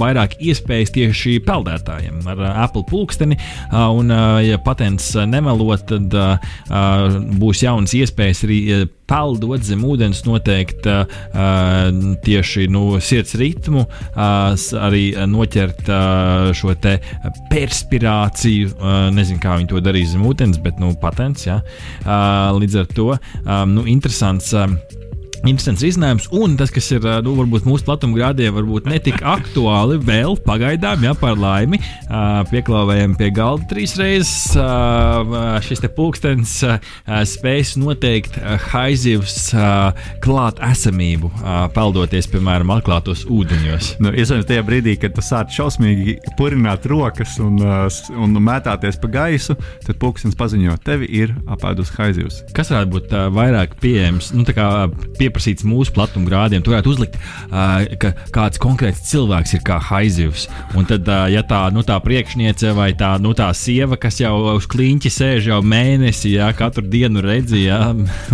vairāk 0.00 0.38
iespējas 0.40 0.94
tieši 0.94 1.34
peldētājiem 1.44 2.22
ar 2.32 2.40
uh, 2.40 2.54
Apple 2.64 2.86
pulksteni. 2.88 3.36
Uh, 3.68 3.90
un, 4.00 4.08
uh, 4.14 4.38
ja 4.40 4.56
patents 4.64 5.12
nemelot, 5.28 5.84
tad 5.90 6.16
uh, 6.16 7.20
būs 7.42 7.66
jaunas 7.66 7.92
iespējas 7.98 8.46
arī. 8.48 8.62
Uh, 8.78 8.88
peldot 9.10 9.64
zem 9.66 9.82
ūdens, 9.86 10.22
noteikt 10.26 10.86
uh, 10.90 11.04
tieši 12.24 12.68
nu, 12.72 12.84
sirds 13.02 13.34
ritmu, 13.40 13.84
uh, 13.84 14.54
arī 14.80 15.04
noķert 15.30 15.90
šo 16.56 16.76
perspirāciju. 17.50 18.70
Uh, 18.78 19.08
nezinu, 19.14 19.42
kā 19.42 19.58
viņi 19.58 19.72
to 19.72 19.82
darīs 19.84 20.14
zem 20.14 20.24
ūdens, 20.28 20.60
bet 20.62 20.80
nu, 20.82 20.94
patents. 21.00 21.46
Ja? 21.48 21.60
Līdz 22.56 22.80
ar 22.82 22.88
to 22.94 23.12
nu, 23.70 23.84
interesants. 23.90 24.54
Interesants 25.40 25.80
risinājums, 25.80 26.26
un 26.36 26.52
tas, 26.60 26.68
kas 26.72 26.90
ir 26.92 27.04
nu, 27.24 27.32
mūsu 27.48 27.86
platumgrādiem, 27.86 28.52
varbūt 28.52 28.88
ne 28.90 28.98
tik 29.00 29.22
aktuāli 29.24 29.96
vēl 30.04 30.36
pagaidām, 30.44 31.00
ja 31.06 31.14
par 31.16 31.38
laimi 31.40 31.80
pieklāvējam 32.50 33.14
pie 33.16 33.30
galda 33.32 33.64
trīs 33.70 33.94
reizes. 33.96 34.52
Šis 35.64 35.80
te 35.80 35.88
pulkstenis 35.96 36.52
spējas 37.32 37.72
noteikt 37.80 38.36
haizivs 38.68 39.50
klāt 40.20 40.60
esamību, 40.66 41.32
peldoties, 41.76 42.28
piemēram, 42.34 42.74
atklātos 42.76 43.24
ūdeņos. 43.30 43.94
Nu, 44.04 44.12
Iespējams, 44.12 44.48
tajā 44.50 44.66
brīdī, 44.66 44.98
kad 45.00 45.16
tu 45.16 45.24
sāc 45.24 45.56
šausmīgi 45.56 46.18
purināt 46.36 46.84
rokas 46.90 47.38
un, 47.40 47.56
un 47.60 48.38
mētāties 48.44 49.00
pa 49.00 49.12
gaisu, 49.16 49.56
tad 49.86 49.96
pulkstenis 50.02 50.36
paziņo, 50.36 50.76
tevi 50.84 51.08
ir 51.22 51.32
apēdus 51.48 51.94
haizivs. 51.96 52.42
Kas 52.56 52.74
varētu 52.74 52.94
būt 52.98 53.18
vairāk 53.36 53.78
pieejams? 53.80 54.34
Nu, 54.36 54.44
pie 55.16 55.29
pieprasīts 55.30 55.66
mūsu 55.66 55.94
platumgrādiem. 55.94 56.64
Tur 56.64 56.74
varētu 56.74 56.92
uzlikt, 56.92 57.16
uh, 57.50 57.86
ka 58.00 58.12
kāds 58.34 58.60
konkrēts 58.60 59.06
cilvēks 59.10 59.54
ir 59.56 59.64
kā 59.66 59.78
haizivs. 59.90 60.48
Un 60.78 60.88
tad, 60.88 61.06
uh, 61.08 61.28
ja 61.30 61.44
tā, 61.46 61.62
nu, 61.74 61.84
tā 61.86 61.96
priekšniece 62.02 62.74
vai 62.76 62.90
tā, 62.98 63.14
nu, 63.22 63.32
tā 63.38 63.50
sieva, 63.56 63.98
kas 64.00 64.20
jau 64.20 64.34
uz 64.56 64.66
kliņķa 64.70 65.12
sēž 65.14 65.50
jau 65.52 65.60
mēnesi, 65.62 66.34
jā, 66.36 66.50
katru 66.56 66.84
dienu 66.90 67.22
redzīja, 67.24 67.78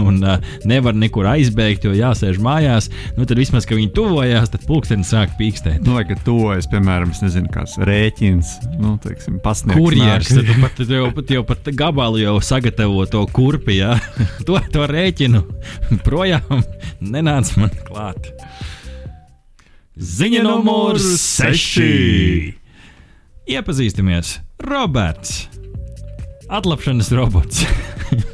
un 0.03 0.21
uh, 0.25 0.41
nevar 0.69 0.97
nekur 0.97 1.29
aizbēgt, 1.37 1.87
jo 1.87 1.95
jāsēž 1.97 2.41
mājās, 2.43 2.89
nu, 3.19 3.29
tad 3.29 3.37
vismaz, 3.41 3.69
ka 3.69 3.79
viņi 3.79 3.93
tuvojās, 3.97 4.51
tad 4.53 4.67
pulkstenis 4.69 5.13
sāk 5.13 5.37
pīkstēt. 5.41 5.83
Nu, 5.87 5.97
vai 5.99 6.07
ka 6.09 6.19
tuvojas, 6.27 6.69
piemēram, 6.73 7.13
nezinu, 7.23 7.51
kāds 7.53 7.77
rēķins, 7.87 8.55
nu, 8.81 8.97
teiksim, 9.03 9.41
pasniegs. 9.45 9.81
Kurjers, 9.81 10.33
tad 10.33 10.53
pat, 10.63 10.83
jau, 10.89 11.11
pat, 11.17 11.35
jau 11.37 11.45
pat 11.47 11.71
gabalu 11.77 12.23
jau 12.23 12.37
sagatavo 12.45 13.05
to 13.11 13.25
kurpi, 13.37 13.81
jā, 13.81 13.97
to, 14.49 14.59
to 14.73 14.89
rēķinu 14.91 15.43
projām 16.07 16.65
nenāc 17.01 17.53
man 17.61 17.73
klāt. 17.87 18.31
Ziņa 19.97 20.43
numur 20.45 20.99
6. 21.01 21.81
Iepazīstamies, 23.47 24.39
Roberts. 24.67 25.47
Atlapšanas 26.53 27.11
robots. 27.17 27.65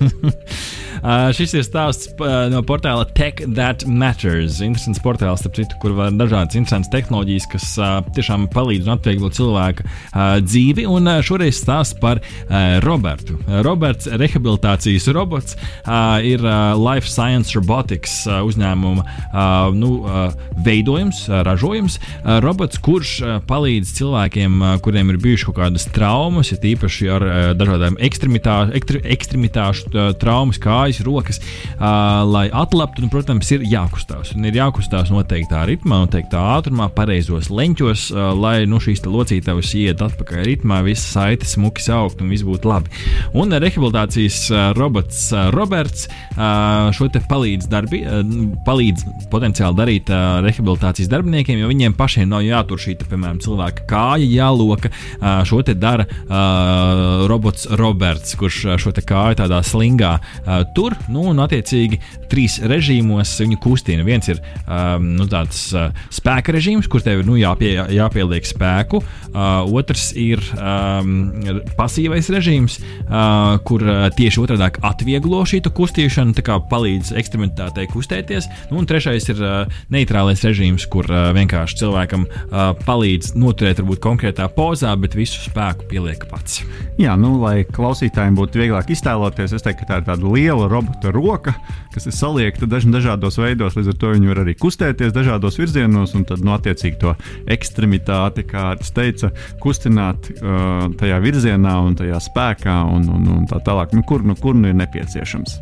Uh, 1.03 1.33
šis 1.35 1.57
ir 1.59 1.65
stāsts 1.67 2.13
uh, 2.15 2.47
no 2.53 2.61
portāla 2.63 3.03
Tech 3.11 3.41
That 3.57 3.83
Matters. 3.91 4.61
Interesants 4.63 5.01
portāls, 5.03 5.43
starp 5.43 5.57
citu, 5.59 5.75
kur 5.83 5.97
var 5.99 6.13
dažādas 6.15 6.55
interesantas 6.55 6.93
tehnoloģijas, 6.93 7.49
kas 7.51 7.65
uh, 7.81 7.97
tiešām 8.15 8.47
palīdz 8.53 8.87
un 8.87 8.95
atvieglo 8.95 9.33
cilvēka 9.35 9.83
uh, 9.83 10.37
dzīvi. 10.45 10.85
Un 10.87 11.11
uh, 11.11 11.19
šoreiz 11.27 11.59
stāsts 11.59 11.99
par 11.99 12.21
uh, 12.23 12.79
Robertu. 12.87 13.35
Uh, 13.41 13.59
Roberts, 13.67 14.07
rehabilitācijas 14.07 15.09
robots, 15.17 15.57
uh, 15.83 16.23
ir 16.23 16.45
uh, 16.47 16.79
Life 16.79 17.11
Science 17.11 17.57
Robotics 17.59 18.21
uh, 18.29 18.39
uzņēmuma 18.47 19.03
uh, 19.03 19.75
nu, 19.75 19.91
uh, 20.07 20.31
veidojums, 20.63 21.25
uh, 21.27 21.41
ražojums. 21.51 21.99
Uh, 21.99 22.39
robots, 22.47 22.79
kurš 22.79 23.17
uh, 23.27 23.35
palīdz 23.51 23.97
cilvēkiem, 23.99 24.59
uh, 24.63 24.79
kuriem 24.85 25.11
ir 25.11 25.19
bijušas 25.23 25.51
kaut 25.51 25.59
kādas 25.65 25.89
traumas, 25.91 26.55
ir 26.55 26.63
īpaši 26.77 27.11
ar 27.11 27.27
uh, 27.27 27.43
dažādām 27.59 27.99
ekstremitā, 27.99 28.57
ekstri, 28.79 29.03
ekstremitāšu 29.19 29.91
uh, 29.91 30.11
traumas, 30.23 30.63
kājas, 30.63 30.92
rokas, 31.07 31.41
uh, 31.41 32.23
lai 32.29 32.49
atlaptu. 32.53 33.03
Un, 33.03 33.11
protams, 33.13 33.49
ir 33.55 33.65
jākustās. 33.67 34.35
Un 34.37 34.47
ir 34.49 34.59
jākustās 34.59 35.11
noteiktā 35.15 35.65
ritmā, 35.69 36.03
noteiktā 36.05 36.43
ātrumā, 36.59 36.91
pareizos 36.95 37.51
leņķos, 37.53 38.05
uh, 38.13 38.31
lai 38.37 38.65
nu, 38.69 38.81
šīs 38.83 39.05
locītavas 39.07 39.73
iet 39.79 40.03
atpakaļ 40.05 40.45
ritmā, 40.51 40.83
visas 40.87 41.09
saites 41.17 41.57
smuki 41.57 41.85
augt 41.93 42.21
un 42.23 42.31
viss 42.33 42.45
būtu 42.47 42.69
labi. 42.69 42.93
Un 43.39 43.53
rehabilitācijas 43.53 44.39
uh, 44.51 44.63
robots 44.79 45.25
uh, 45.33 45.49
Roberts 45.55 46.09
uh, 46.09 46.91
šo 46.95 47.09
te 47.13 47.23
palīdz, 47.29 47.69
darbi, 47.73 48.03
uh, 48.05 48.23
palīdz 48.67 49.05
potenciāli 49.33 49.79
darīt 49.79 50.13
uh, 50.13 50.41
rehabilitācijas 50.45 51.11
darbiniekiem, 51.13 51.61
jo 51.63 51.71
viņiem 51.71 51.97
pašiem 51.99 52.31
nav 52.33 52.45
jātur 52.47 52.81
šī, 52.83 52.97
te, 53.01 53.09
piemēram, 53.11 53.41
cilvēka 53.45 53.87
kāja, 53.91 54.29
jāloka. 54.29 54.91
Uh, 55.21 55.43
šo 55.49 55.63
te 55.67 55.77
dara 55.79 56.07
uh, 56.09 57.27
robots 57.31 57.69
Roberts, 57.79 58.35
kurš 58.39 58.65
šo 58.83 58.93
kāju 58.93 59.39
tādā 59.43 59.61
slingā 59.67 60.17
uh, 60.19 60.63
tur, 60.75 60.82
nu, 61.13 61.29
un 61.31 61.43
attiecīgi 61.43 62.01
trīs 62.31 62.59
režīmos 62.69 63.35
viņu 63.43 63.59
kustina. 63.63 64.05
Viens 64.07 64.29
ir 64.33 64.41
um, 64.67 65.13
nu, 65.19 65.27
tāds 65.31 65.65
uh, 65.77 65.91
spēka 66.13 66.55
režīms, 66.57 66.89
kur 66.91 67.05
tev 67.05 67.23
ir 67.23 67.29
nu, 67.29 67.37
jāpie, 67.41 67.75
jāpieliek 67.93 68.47
spēku, 68.49 69.03
uh, 69.03 69.63
otrs 69.71 70.11
ir 70.19 70.43
um, 70.57 71.31
pasīvais 71.79 72.31
režīms, 72.33 72.79
uh, 72.81 73.59
kur 73.69 73.85
uh, 73.87 74.07
tieši 74.17 74.43
otrādi 74.43 74.83
atvieglo 74.83 75.43
šī 75.49 75.63
kustīšana, 75.73 76.35
tā 76.37 76.45
kā 76.47 76.59
palīdz 76.71 77.13
ekstremitātei 77.21 77.87
kustēties, 77.91 78.49
nu, 78.71 78.81
un 78.83 78.89
trešais 78.89 79.29
ir 79.33 79.43
uh, 79.43 79.81
neitrālais 79.93 80.43
režīms, 80.47 80.89
kur 80.91 81.07
uh, 81.11 81.31
vienkārši 81.37 81.79
cilvēkam 81.83 82.27
uh, 82.27 82.73
palīdz 82.87 83.35
noturēt 83.39 83.83
varbūt 83.83 84.03
konkrētā 84.03 84.49
pozā, 84.53 84.95
bet 85.01 85.17
visu 85.19 85.41
spēku 85.45 85.87
pieliek 85.91 86.27
pats. 86.31 86.63
Jā, 87.01 87.15
nu, 87.21 87.35
lai 87.43 87.63
klausītājiem 87.69 88.37
būtu 88.39 88.63
vieglāk 88.63 88.91
iztēloties, 88.93 89.55
es 89.57 89.65
teiktu, 89.65 89.85
ka 89.85 89.91
tā 89.91 90.01
ir 90.01 90.09
tāda 90.11 90.35
liela 90.35 90.69
robota 90.73 91.13
roka, 91.15 91.55
kas 91.95 92.09
ir 92.09 92.17
saliekta 92.17 92.69
dažādos 92.71 93.39
veidos. 93.41 93.77
Līdz 93.79 93.93
ar 93.93 93.99
to 94.01 94.15
viņi 94.15 94.33
var 94.33 94.43
arī 94.45 94.57
kustēties 94.59 95.15
dažādos 95.15 95.59
virzienos, 95.61 96.17
un 96.19 96.27
tad, 96.29 96.43
nu, 96.45 96.55
attiecīgi 96.57 97.01
to 97.03 97.15
ekstremitāti, 97.53 98.47
kā 98.49 98.73
es 98.81 98.93
teicu, 98.97 99.33
kustināt 99.63 100.33
uh, 100.39 100.89
tajā 101.01 101.21
virzienā 101.23 101.77
un 101.85 101.97
tajā 101.99 102.21
spēkā 102.31 102.81
un, 102.97 103.09
un, 103.13 103.31
un 103.37 103.47
tā 103.51 103.61
tālāk, 103.65 103.95
nu, 103.97 104.05
kur 104.09 104.25
nu, 104.27 104.37
kur 104.39 104.59
nu 104.59 104.73
ir 104.73 104.79
nepieciešams. 104.81 105.61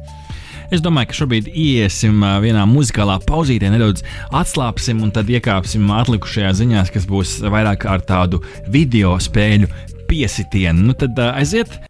Es 0.70 0.82
domāju, 0.84 1.10
ka 1.10 1.16
šobrīd 1.18 1.48
iesim 1.50 2.22
vienā 2.44 2.62
muzikālā 2.70 3.16
pauzītē, 3.26 3.72
nedaudz 3.74 4.04
atslābsim 4.30 5.02
un 5.02 5.10
tad 5.14 5.30
iekāpsim 5.32 5.90
atlikušajā 5.98 6.54
ziņās, 6.62 6.94
kas 6.94 7.10
būs 7.10 7.40
vairāk 7.50 7.88
ar 7.90 8.06
tādu 8.06 8.44
video 8.70 9.16
spēļu 9.18 9.70
piesitienu. 10.10 10.90
Nu 10.92 10.98
tad 10.98 11.18
aiziet! 11.32 11.89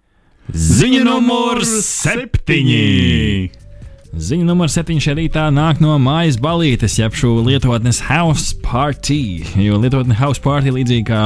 Ziņa 0.55 1.05
numur 1.07 1.63
septiņi! 1.65 3.60
Ziņa 4.11 4.42
numur 4.42 4.66
7 4.66 4.99
šajā 4.99 5.14
rītā 5.14 5.44
nāk 5.55 5.79
no 5.79 5.92
mājas 6.03 6.35
balītes, 6.42 6.96
jeb 6.99 7.14
šo 7.14 7.29
lietotnes 7.46 8.01
House 8.09 8.57
Party. 8.59 9.44
Jo 9.55 9.77
lietotne 9.79 10.16
House 10.18 10.42
Party, 10.42 10.73
līdzīgi 10.75 11.05
kā 11.07 11.20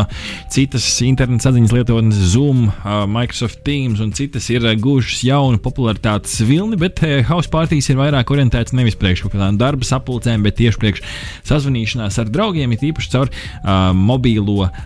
citas 0.53 0.85
interneta 1.01 1.47
saziņas 1.47 1.73
lietotnes, 1.73 2.19
Zoom, 2.35 2.67
Microsoft 3.09 3.63
Teams 3.65 4.03
un 4.05 4.11
citas, 4.13 4.51
ir 4.53 4.67
guvušas 4.85 5.23
jaunu 5.25 5.63
popularitātes 5.65 6.43
vilni, 6.45 6.77
bet 6.77 7.01
House 7.31 7.49
Parties 7.49 7.89
ir 7.89 7.97
vairāk 8.03 8.35
orientēts 8.35 8.77
nevis 8.77 8.99
priekš 9.01 9.25
kaut 9.25 9.33
kādām 9.39 9.57
darba 9.57 9.89
sapulcēm, 9.89 10.45
bet 10.45 10.61
tieši 10.61 10.83
priekš 10.83 11.03
sazvanīšanās 11.49 12.21
ar 12.21 12.29
draugiem, 12.37 12.77
it 12.77 12.85
īpaši 12.85 13.13
caur 13.17 13.33
uh, 13.33 13.97
mobīlo 13.97 14.69
uh, 14.69 14.77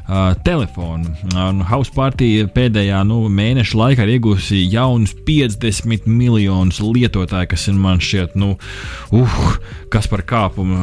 telefonu. 0.47 1.17
Uh, 1.33 1.51
House 1.73 1.91
Party 1.99 2.47
pēdējā 2.55 3.03
nu, 3.11 3.25
mēneša 3.27 3.83
laikā 3.83 4.07
ir 4.07 4.15
iegūsi 4.21 4.63
jaunus 4.71 5.19
50 5.27 6.07
miljonus 6.07 6.79
lietotāju, 6.79 7.51
kas 7.57 7.67
ir 7.67 7.79
man 7.89 8.05
šķiet, 8.05 8.37
nu, 8.39 8.55
uh, 9.17 9.51
kas 9.93 10.09
par 10.11 10.23
kāpumu. 10.29 10.77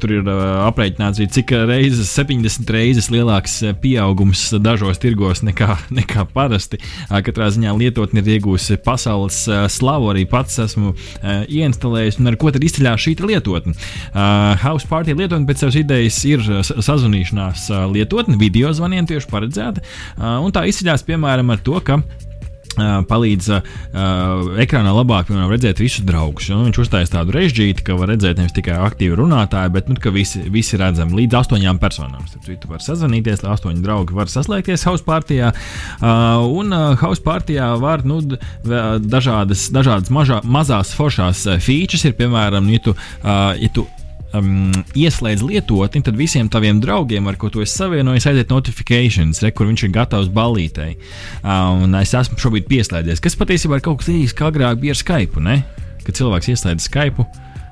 Tur 0.00 0.14
ir 0.18 0.28
uh, 0.28 0.42
aprēķināts, 0.66 1.20
cik 1.36 1.52
reizes, 1.68 2.08
70 2.16 2.72
reizes 2.72 3.10
lielāks 3.12 3.58
pieaugums 3.82 4.48
dažos 4.62 5.00
tirgos 5.02 5.42
nekā, 5.46 5.76
nekā 6.00 6.26
parasti. 6.32 6.80
Uh, 7.06 7.20
katrā 7.26 7.50
ziņā 7.54 7.74
lietotne 7.76 8.22
ir 8.24 8.36
iegūsi 8.36 8.78
pasaules 8.84 9.42
uh, 9.50 9.66
slavu, 9.72 10.10
arī 10.14 10.26
pats 10.30 10.60
esmu 10.66 10.92
uh, 10.92 11.44
ieinstalējis. 11.44 12.20
Un 12.22 12.32
ar 12.32 12.38
ko 12.40 12.52
tad 12.54 12.64
izceļās 12.66 13.06
šī 13.06 13.16
lietotne? 13.26 13.76
Uh, 13.76 14.54
House 14.62 14.88
Party 14.88 15.16
lietotne 15.16 15.48
pēc 15.48 15.64
savas 15.64 15.80
idejas 15.80 16.20
ir 16.28 16.44
sazvanīšanās 16.66 17.68
lietotne, 17.92 18.38
video 18.40 18.72
zvaniem 18.76 19.08
tieši 19.08 19.30
paredzēta. 19.30 19.84
Uh, 20.16 20.38
un 20.44 20.54
tā 20.54 20.66
izceļās 20.70 21.04
piemēram 21.06 21.52
ar 21.52 21.62
to, 21.64 21.76
ka 21.84 22.00
palīdz 22.76 23.48
uh, 23.56 23.60
ekrānā 24.62 24.92
labāk 24.96 25.30
piemēram, 25.30 25.50
redzēt 25.52 25.80
visus 25.82 26.04
draugus. 26.06 26.50
Nu, 26.52 26.64
viņš 26.66 26.80
uzstājas 26.84 27.12
tādu 27.14 27.34
režģīti, 27.36 27.84
ka 27.86 27.96
var 27.98 28.12
redzēt 28.12 28.40
nevis 28.40 28.54
tikai 28.56 28.78
aktīvi 28.86 29.18
runātāji, 29.18 29.72
bet 29.74 29.90
nu, 29.90 29.98
visi, 30.14 30.44
visi 30.52 30.80
redzami 30.80 31.22
līdz 31.22 31.40
astoņām 31.40 31.80
personām. 31.82 32.24
Tu 32.46 32.70
vari 32.70 32.84
sazvanīties, 32.84 33.44
lai 33.44 33.54
astoņi 33.56 33.84
draugi 33.84 34.16
var 34.16 34.30
saslēgties 34.32 34.86
house 34.88 35.04
partijā. 35.06 35.52
Uh, 35.98 36.44
un 36.46 36.72
uh, 36.74 36.94
house 37.00 37.22
partijā 37.24 37.72
var 37.80 38.04
nu, 38.06 38.20
dažādas, 38.64 39.68
dažādas 39.74 40.12
mažā, 40.14 40.40
mazās 40.44 40.94
foršās 40.96 41.46
features, 41.64 42.06
ir 42.08 42.16
piemēram, 42.18 42.68
ja 42.72 42.82
tu, 42.88 42.96
uh, 42.96 43.52
ja 43.58 43.72
tu 43.74 43.86
um, 44.38 44.74
ieslēdz 44.96 45.44
lietotni, 45.46 46.02
tad 46.06 46.18
visiem 46.18 46.50
taviem 46.52 46.80
draugiem, 46.82 47.26
ar 47.30 47.38
ko 47.40 47.50
tu 47.52 47.64
esi 47.64 47.80
savienojis, 47.80 48.28
aiziet 48.30 48.52
notifikācijas, 48.52 49.42
re, 49.44 49.52
kur 49.56 49.70
viņš 49.70 49.86
ir 49.86 49.94
gatavs 49.96 50.30
balītei. 50.32 50.96
Uh, 51.42 51.82
un 51.86 51.96
es 52.00 52.14
esmu 52.16 52.38
šobrīd 52.42 52.68
pieslēdzies, 52.70 53.22
kas 53.24 53.38
patiesībā 53.38 53.80
ir 53.80 53.86
kaut 53.86 54.02
kas 54.02 54.12
līdzīgs, 54.12 54.36
kā 54.36 54.50
agrāk 54.52 54.80
bija 54.82 54.96
ar 54.96 55.02
Skype. 55.02 55.42
Ne? 55.42 55.60
Kad 56.06 56.20
cilvēks 56.20 56.52
ieslēdz 56.54 56.88
Skype, 56.90 57.26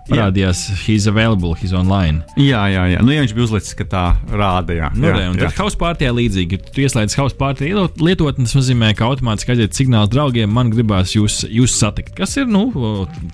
parādījās, 0.08 0.60
he's 0.84 1.06
available, 1.10 1.54
he's 1.58 1.72
online. 1.76 2.22
Jā, 2.40 2.64
jā, 2.72 2.84
jā. 2.92 3.00
Nu, 3.04 3.12
ja 3.14 3.22
viņš 3.24 3.34
bija 3.36 3.46
uzlicis, 3.46 3.76
ka 3.78 3.86
tā 3.88 4.04
rāda. 4.30 4.76
Jā, 4.76 4.90
nu, 4.96 5.08
jā, 5.08 5.22
jā. 5.24 5.32
tad 5.40 5.60
house 5.62 5.78
pārtījā 5.80 6.12
līdzīgi. 6.16 6.60
Tu 6.74 6.84
ieslēdz 6.84 7.16
house 7.20 7.36
pārtījā 7.38 7.86
lietotni, 8.02 8.46
tas 8.46 8.56
nozīmē, 8.58 8.92
ka 8.98 9.08
automātiski 9.08 9.54
aiziet 9.54 9.78
signāls 9.78 10.12
draugiem, 10.12 10.52
man 10.52 10.72
gribās 10.74 11.14
jūs, 11.16 11.42
jūs 11.48 11.76
satikt. 11.80 12.12
Kas 12.18 12.36
ir, 12.40 12.48
nu, 12.50 12.66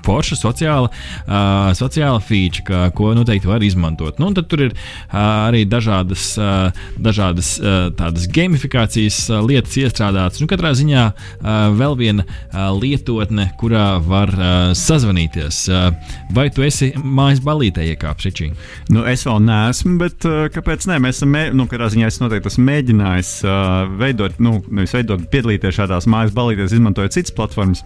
forša 0.06 0.38
sociāla, 0.38 0.90
uh, 0.90 1.70
sociāla 1.78 2.22
feature, 2.22 2.66
ka, 2.68 2.82
ko 2.96 3.12
noteikti 3.18 3.50
var 3.50 3.64
izmantot. 3.66 4.20
Nu, 4.22 4.30
tad 4.36 4.50
tur 4.52 4.66
ir 4.68 4.76
uh, 4.76 5.50
arī 5.50 5.64
dažādas, 5.68 6.32
uh, 6.38 6.84
dažādas 7.02 7.56
uh, 7.58 7.88
tādas 7.98 8.28
gamifikācijas 8.30 9.22
uh, 9.32 9.40
lietas 9.46 9.74
iestrādātas. 9.80 10.42
Nu, 10.42 10.48
katrā 10.50 10.72
ziņā 10.78 11.06
uh, 11.10 11.50
vēl 11.76 11.98
viena 11.98 12.26
uh, 12.26 12.70
lietotne, 12.78 13.50
kurā 13.60 13.88
var 14.06 14.34
uh, 14.36 14.48
sazvanīties. 14.78 15.64
Uh, 15.70 16.16
vai 16.34 16.48
tu 16.54 16.59
tu 16.60 16.66
esi 16.66 16.90
mājas 17.00 17.40
balītē 17.44 17.86
iekāpis 17.94 18.28
Ričī? 18.28 18.50
Nu, 18.92 19.04
es 19.08 19.24
vēl 19.24 19.40
neesmu, 19.46 19.96
bet 20.02 20.26
uh, 20.28 20.42
kāpēc 20.52 20.84
ne? 20.90 20.98
Mēs 21.00 21.20
esam, 21.20 21.36
nu, 21.56 21.64
kādā 21.70 21.88
ziņā 21.94 22.10
es 22.10 22.20
noteikti 22.20 22.50
esmu 22.52 22.66
mēģinājis 22.68 23.30
uh, 23.46 23.94
veidot, 24.00 24.36
nu, 24.44 24.58
nevis 24.68 24.92
veidot, 24.98 25.24
piedalīties 25.32 25.78
šādās 25.78 26.08
mājas 26.10 26.34
balītēs, 26.36 26.76
izmantojot 26.76 27.16
citas 27.16 27.32
platformas. 27.36 27.80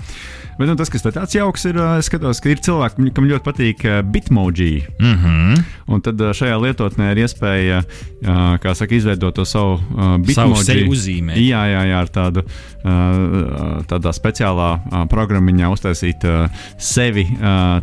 Bet 0.58 0.70
nu, 0.70 0.74
tas, 0.78 0.90
kas 0.90 1.06
tāds 1.06 1.34
jauks, 1.34 1.68
ir, 1.70 1.78
uh, 1.78 2.00
skatos, 2.02 2.42
ka 2.42 2.50
ir 2.50 2.62
cilvēki, 2.66 3.12
kam 3.14 3.30
ļoti 3.30 3.46
patīk 3.46 3.86
bitmoji. 4.10 4.84
Mm 4.98 5.14
-hmm. 5.22 5.62
Un 5.94 6.00
tad 6.00 6.18
šajā 6.18 6.56
lietotnē 6.58 7.10
ir 7.12 7.18
iespēja, 7.24 7.82
kā 8.62 8.74
saka, 8.74 8.94
izveidot 8.94 9.34
to 9.34 9.44
savu 9.44 9.78
bitmoji 10.24 10.86
uzzīmē. 10.88 11.36
Jā, 11.36 11.62
jā, 11.68 11.82
jā, 11.90 11.98
ar 12.00 12.08
tādu 12.08 12.44
tādā 13.90 14.12
speciālā 14.16 14.70
programmiņā 15.10 15.68
uztaisīt 15.72 16.24
sevi 16.78 17.26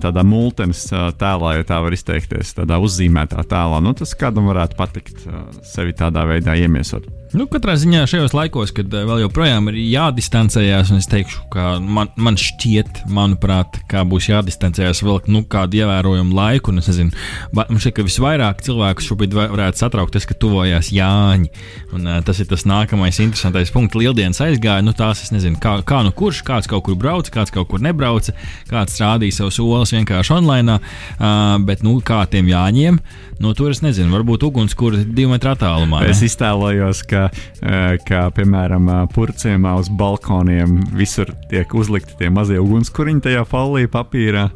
tādā 0.02 0.24
multenes 0.26 0.81
sevis 0.90 1.18
tēlā, 1.22 1.56
ja 1.60 1.68
tā 1.68 1.80
var 1.84 1.96
izteikties, 1.96 2.56
tādā 2.58 2.82
uzzīmētā 2.82 3.46
tēlā. 3.52 3.82
Nu, 3.84 3.94
tas 3.98 4.16
kādam 4.18 4.50
varētu 4.52 4.80
patikt 4.80 5.26
sevi 5.68 5.96
tādā 5.98 6.26
veidā 6.30 6.58
iemiesot. 6.60 7.21
Nu, 7.32 7.46
katrā 7.48 7.78
ziņā 7.80 8.02
šajos 8.12 8.34
laikos, 8.36 8.74
kad 8.76 8.92
uh, 8.92 9.06
vēl 9.08 9.22
joprojām 9.22 9.70
ir 9.72 9.78
jādistancējās, 9.80 10.90
un 10.92 11.00
es 11.00 11.08
teikšu, 11.08 11.46
ka 11.54 11.78
man, 11.80 12.10
man 12.20 12.36
šķiet, 12.36 13.06
manuprāt, 13.08 13.78
kā 13.88 14.02
būs 14.08 14.28
jādistancējās 14.28 15.00
vēl 15.06 15.22
nu, 15.32 15.46
kādu 15.48 15.80
ievērojumu 15.80 16.36
laiku. 16.36 16.74
Es 16.82 16.90
nezinu, 16.92 17.16
man 17.56 17.80
šķiet, 17.80 17.96
ka 17.96 18.06
visvairāk 18.08 18.64
cilvēku 18.66 19.06
šobrīd 19.06 19.38
varētu 19.38 19.80
satraukt 19.80 20.18
tas, 20.18 20.28
ka 20.28 20.36
tuvojās 20.36 20.92
Jāņi. 20.92 21.48
Un, 21.96 22.10
uh, 22.10 22.18
tas 22.28 22.42
ir 22.44 22.50
tas 22.52 22.68
nākamais 22.68 23.22
interesantais 23.24 23.72
punkts. 23.72 23.96
Lieldienas 24.02 24.44
aizgāja, 24.44 24.84
nu 24.84 24.92
tās 24.98 25.24
es 25.24 25.32
nezinu, 25.32 25.56
kā, 25.64 25.78
kā 25.88 26.02
nu 26.04 26.12
kurš, 26.12 26.44
kāds 26.48 26.68
kaut 26.68 26.84
kur 26.90 27.00
brauca, 27.00 27.32
kāds 27.38 27.56
kaut 27.56 27.72
kur 27.72 27.80
nebrauca, 27.80 28.36
kāds 28.68 29.00
rādīja 29.00 29.40
savus 29.40 29.62
olas 29.64 29.96
vienkārši 29.96 30.36
online, 30.42 30.82
uh, 30.82 31.56
bet 31.64 31.88
nu, 31.88 31.96
kā 32.04 32.26
tiem 32.28 32.52
Jāņiem, 32.52 33.00
nu 33.40 33.56
tur 33.56 33.72
es 33.72 33.80
nezinu, 33.86 34.12
varbūt 34.20 34.44
ugunskura 34.52 35.00
divu 35.08 35.32
metru 35.32 35.56
attālumā. 35.56 36.04
Ne? 36.04 36.12
Es 36.12 36.26
iztēlojos, 36.28 37.06
ka 37.08 37.21
ka, 37.30 37.96
ka 38.08 38.26
piemēram, 38.36 38.90
purcēmā 39.16 39.76
uz 39.80 39.92
balkoniem 40.02 40.80
visur 40.98 41.34
tiek 41.52 41.74
uzlikti 41.78 42.18
tie 42.20 42.34
mazie 42.34 42.60
ugunskuriņi 42.62 43.28
tajā 43.30 43.48
folija 43.50 43.92
papīrā, 43.94 44.50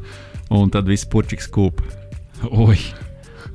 un 0.56 0.73
tad 0.73 0.89
viss 0.89 1.08
purčiks 1.10 1.49
kūp. 1.51 1.84
Oi! 2.51 2.78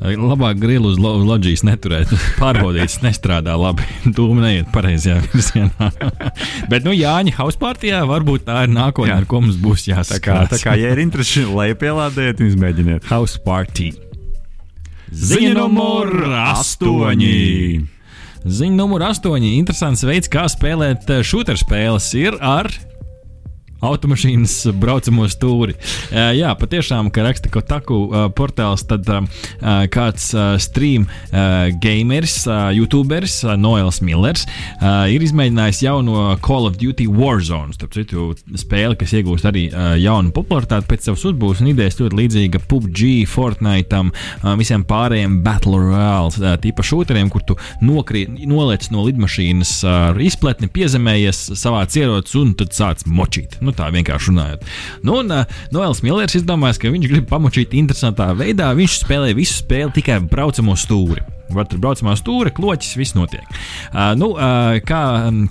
Labāk 0.01 0.57
grilu 0.57 0.89
uz 0.95 0.97
lo 0.97 1.13
loģijas 1.21 1.61
neturēt. 1.69 2.13
Pārbaudīts, 2.41 3.03
nestrādā 3.05 3.53
labi. 3.61 3.85
Dūma 4.09 4.47
neiet 4.47 4.71
pareizajā 4.73 5.19
virzienā. 5.27 5.91
Bet, 6.73 6.87
nu, 6.87 6.95
Jāņa 6.97 7.35
Hauspārtijā 7.37 8.01
varbūt 8.09 8.47
tā 8.49 8.63
ir 8.65 8.73
nākotnē, 8.73 9.19
ar 9.21 9.29
ko 9.29 9.43
mums 9.45 9.61
būs 9.61 9.85
jāsaka. 9.91 10.17
Tā 10.17 10.25
kā, 10.25 10.39
tā 10.55 10.61
kā 10.63 10.77
ja 10.81 10.95
ir 10.95 11.03
interesi, 11.05 11.45
lai 11.59 11.75
pielādējiet, 11.77 12.41
izmēģiniet. 12.49 13.11
House 13.13 13.37
Party. 13.45 13.93
Ziņa 15.11 15.53
numur 15.59 16.15
astoņi. 16.47 17.37
Ziņa 18.41 18.73
numur 18.73 19.03
8. 19.05 19.35
Interesants 19.53 20.01
veids, 20.09 20.31
kā 20.33 20.47
spēlēt 20.49 21.11
šūterspēles, 21.29 22.07
eh, 22.15 22.31
ir 22.31 22.39
ar 22.41 22.71
automašīnas 23.85 24.55
braucamo 24.81 25.27
stūri. 25.31 25.77
Uh, 25.77 26.31
jā, 26.37 26.53
patiešām, 26.59 27.11
kā 27.15 27.25
raksta 27.27 27.51
Kotaku 27.53 28.01
uh, 28.07 28.27
portāls, 28.37 28.85
tad 28.89 29.09
uh, 29.09 29.25
kāds 29.91 30.31
stream 30.63 31.07
gameris, 31.83 32.43
youtuberis 32.77 33.41
Noels 33.59 34.01
Millers 34.05 34.45
ir 34.81 35.23
izmēģinājis 35.25 35.81
jauno 35.85 36.23
Call 36.45 36.69
of 36.69 36.77
Duty 36.81 37.07
Warzone. 37.11 37.75
Starp 37.77 37.95
citu, 37.97 38.31
spēli, 38.59 38.97
kas 39.01 39.15
iegūst 39.17 39.47
arī 39.49 39.67
jaunu 40.01 40.33
popularitāti 40.35 40.89
pēc 40.91 41.09
savas 41.09 41.25
uzbūves 41.31 41.63
un 41.63 41.71
idejas 41.73 41.99
ļoti 42.01 42.19
līdzīga 42.21 42.63
PUBG, 42.71 43.03
Fortnite, 43.31 44.03
visiem 44.61 44.85
pārējiem 44.89 45.41
Battle 45.47 45.81
Royale, 45.83 46.55
tīpa 46.63 46.85
šūteriem, 46.87 47.31
kur 47.33 47.45
tu 47.47 47.59
nokrīt, 47.85 48.33
noliec 48.51 48.89
no 48.95 49.05
lidmašīnas 49.09 49.75
ar 49.91 50.21
izpletni, 50.25 50.71
piezemējies, 50.73 51.43
savāc 51.61 51.97
ierocis 52.01 52.39
un 52.41 52.55
tad 52.59 52.75
sāc 52.77 53.07
močīt. 53.09 53.59
Nu, 53.65 53.70
Nu, 53.71 53.77
tā 53.79 53.87
vienkārši 53.95 54.33
runājot. 54.33 54.65
Nu, 55.07 55.21
un 55.23 55.31
uh, 55.31 55.59
Noels 55.71 56.03
Millers 56.03 56.35
izdomājis, 56.41 56.81
ka 56.83 56.91
viņš 56.91 57.11
grib 57.13 57.29
pamočīt 57.31 57.77
interesantā 57.79 58.33
veidā. 58.35 58.73
Viņš 58.75 59.05
spēlē 59.05 59.31
visu 59.39 59.61
spēli 59.63 60.01
tikai 60.01 60.19
braucamo 60.27 60.75
stūri. 60.75 61.23
Var 61.55 61.69
tur 61.71 61.81
braucamā 61.83 62.15
stūra, 62.19 62.53
kloķis, 62.55 62.97
viss 63.01 63.17
notiek. 63.17 63.47
Uh, 63.91 64.13
nu, 64.19 64.33
uh, 64.37 64.79
kā, 64.87 65.03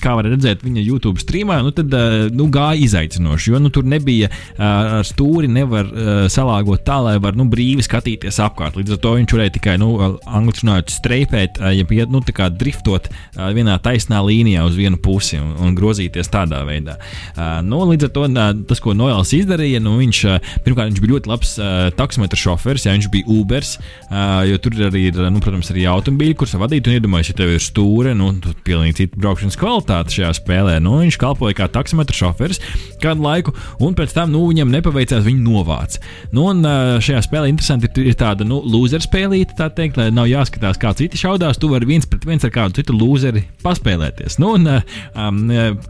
kā 0.02 0.16
var 0.18 0.30
redzēt 0.30 0.64
viņa 0.66 0.84
YouTube 0.84 1.22
streamā, 1.22 1.60
nu, 1.66 1.74
tad 1.76 1.94
uh, 1.96 2.28
nu, 2.34 2.48
gāja 2.54 2.80
izaicinoši, 2.86 3.54
jo 3.54 3.62
nu, 3.62 3.72
tur 3.74 3.88
nebija 3.90 4.30
uh, 4.32 4.64
ar 5.00 5.08
stūri, 5.08 5.50
nevar 5.52 5.90
uh, 5.90 6.24
salāgot 6.32 6.86
tā, 6.88 7.00
lai 7.06 7.18
var 7.22 7.38
nu, 7.40 7.48
brīvi 7.50 7.86
skatīties 7.86 8.40
apkārt. 8.44 8.80
Līdz 8.80 8.96
ar 8.96 9.02
to 9.04 9.16
viņš 9.18 9.36
varēja 9.36 9.56
tikai, 9.58 9.76
nu, 9.82 9.92
angļuiski 10.24 10.66
runājot, 10.66 10.94
streipēt, 10.94 11.62
uh, 11.62 11.74
ja 11.76 11.88
piet, 11.90 12.14
nu, 12.14 12.24
driftot 12.24 13.10
uh, 13.10 13.50
vienā 13.56 13.76
taisnā 13.84 14.22
līnijā 14.26 14.64
uz 14.68 14.78
vienu 14.80 15.00
pusi 15.02 15.40
un, 15.40 15.52
un 15.64 15.76
grozīties 15.78 16.32
tādā 16.32 16.62
veidā. 16.68 16.98
Uh, 17.36 17.60
nu, 17.66 17.82
līdz 17.90 18.10
ar 18.10 18.14
to 18.16 18.26
uh, 18.30 18.52
tas, 18.70 18.82
ko 18.84 18.96
Noēls 18.98 19.34
izdarīja, 19.38 19.82
nu, 19.84 19.98
viņš 20.00 20.22
uh, 20.30 20.54
pirmkārt 20.66 20.94
viņš 20.94 21.04
bija 21.04 21.16
ļoti 21.16 21.32
labs 21.32 21.56
uh, 21.60 21.90
taksometru 21.98 22.40
šoferis, 22.40 22.88
ja 22.88 22.96
viņš 22.96 23.10
bija 23.14 23.30
Ubers, 23.40 23.76
uh, 24.10 24.42
jo 24.50 24.60
tur 24.64 24.78
arī 24.90 25.08
ir, 25.10 25.22
nu, 25.34 25.42
protams, 25.44 25.72
arī 25.74 25.89
automobīļi, 25.94 26.36
kurus 26.40 26.56
vadīt, 26.60 26.88
un 26.88 26.98
iedomājieties, 26.98 27.34
ja 27.34 27.38
tev 27.40 27.54
ir 27.56 27.64
stūre, 27.64 28.14
nu, 28.18 28.30
tad 28.44 28.60
pilnīgi 28.68 28.98
cita 29.02 29.20
braukšanas 29.20 29.58
kvalitāte 29.60 30.16
šajā 30.16 30.32
spēlē. 30.38 30.78
Nu, 30.84 30.98
viņš 31.02 31.18
kalpoja 31.22 31.58
kā 31.58 31.70
taksometra 31.72 32.16
šoferis 32.16 32.62
kādu 33.02 33.24
laiku, 33.26 33.54
un 33.84 33.96
pēc 33.98 34.14
tam 34.16 34.34
nu, 34.34 34.44
viņam 34.50 34.72
nepaveicās, 34.74 35.26
viņu 35.26 35.44
novāc. 35.46 35.98
Nu, 36.36 36.50
un 36.52 36.64
šajā 37.04 37.24
spēlē 37.26 37.52
interesanti 37.52 37.90
ir, 37.90 38.12
ir 38.12 38.20
tāda 38.20 38.48
nu, 38.48 38.62
loser 38.64 39.04
spēlīte, 39.04 39.58
tā 39.58 39.70
teikt, 39.74 40.00
lai 40.00 40.10
nav 40.14 40.30
jāskatās, 40.30 40.80
kā 40.82 40.94
citi 41.00 41.20
šaudās. 41.20 41.60
Tu 41.60 41.72
vari 41.72 41.90
viens 41.90 42.08
pret 42.10 42.28
viens 42.28 42.46
ar 42.46 42.54
kādu 42.54 42.80
citu 42.80 42.96
loseri 42.98 43.46
paspēlēties. 43.64 44.38
Nu, 44.44 44.54
un, 44.60 44.70
um, 44.70 45.42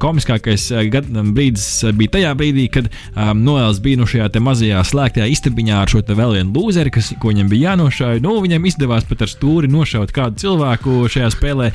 komiskākais 0.02 0.70
brīdis 1.36 1.68
bija 2.00 2.16
tajā 2.18 2.34
brīdī, 2.40 2.70
kad 2.74 2.90
um, 2.90 3.44
Noēls 3.46 3.82
bija 3.84 4.02
nu, 4.02 4.08
šajā 4.10 4.32
mazajā 4.44 4.82
slēgtajā 4.88 5.28
istabiņā 5.34 5.84
ar 5.84 5.92
šo 5.92 6.04
vēl 6.08 6.38
vienu 6.40 6.56
loseri, 6.56 6.94
kas, 6.94 7.12
ko 7.20 7.34
viņam 7.34 7.52
bija 7.52 7.74
jānošauj. 7.74 8.22
Nu, 8.24 8.38
viņam 8.44 8.66
izdevās 8.70 9.08
pat 9.10 9.26
ar 9.26 9.32
stūri 9.32 9.70
nošaut 9.72 9.89
nošaut 9.90 10.14
kādu 10.14 10.38
cilvēku 10.40 11.08
šajā 11.10 11.30
spēlē, 11.34 11.70